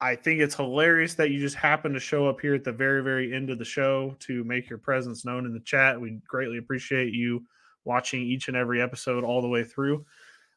[0.00, 3.02] I think it's hilarious that you just happened to show up here at the very,
[3.02, 6.00] very end of the show to make your presence known in the chat.
[6.00, 7.44] We greatly appreciate you
[7.84, 10.04] watching each and every episode all the way through.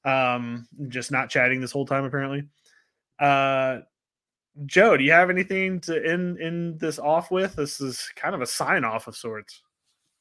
[0.06, 2.44] Um, just not chatting this whole time, apparently.
[3.20, 3.80] Uh,
[4.66, 7.56] Joe, do you have anything to end end this off with?
[7.56, 9.62] This is kind of a sign off of sorts.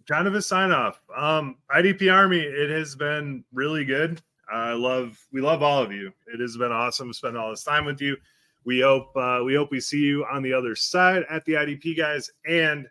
[0.06, 1.00] Kind of a sign off.
[1.16, 4.22] Um, IDP Army, it has been really good.
[4.50, 6.12] I love we love all of you.
[6.32, 8.16] It has been awesome spending all this time with you.
[8.64, 11.96] We hope uh, we hope we see you on the other side at the IDP
[11.96, 12.86] guys, and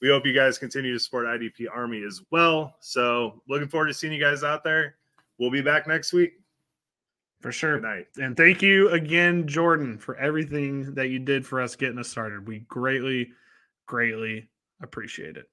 [0.00, 2.76] we hope you guys continue to support IDP Army as well.
[2.80, 4.96] So looking forward to seeing you guys out there.
[5.42, 6.34] We'll be back next week.
[7.40, 7.80] For sure.
[7.80, 8.06] Good night.
[8.16, 12.46] And thank you again, Jordan, for everything that you did for us getting us started.
[12.46, 13.32] We greatly,
[13.84, 14.50] greatly
[14.80, 15.46] appreciate it.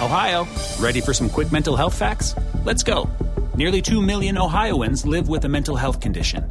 [0.00, 0.46] Ohio,
[0.78, 2.36] ready for some quick mental health facts?
[2.64, 3.10] Let's go.
[3.56, 6.48] Nearly 2 million Ohioans live with a mental health condition.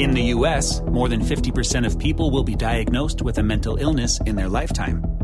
[0.00, 4.18] In the U.S., more than 50% of people will be diagnosed with a mental illness
[4.26, 5.23] in their lifetime.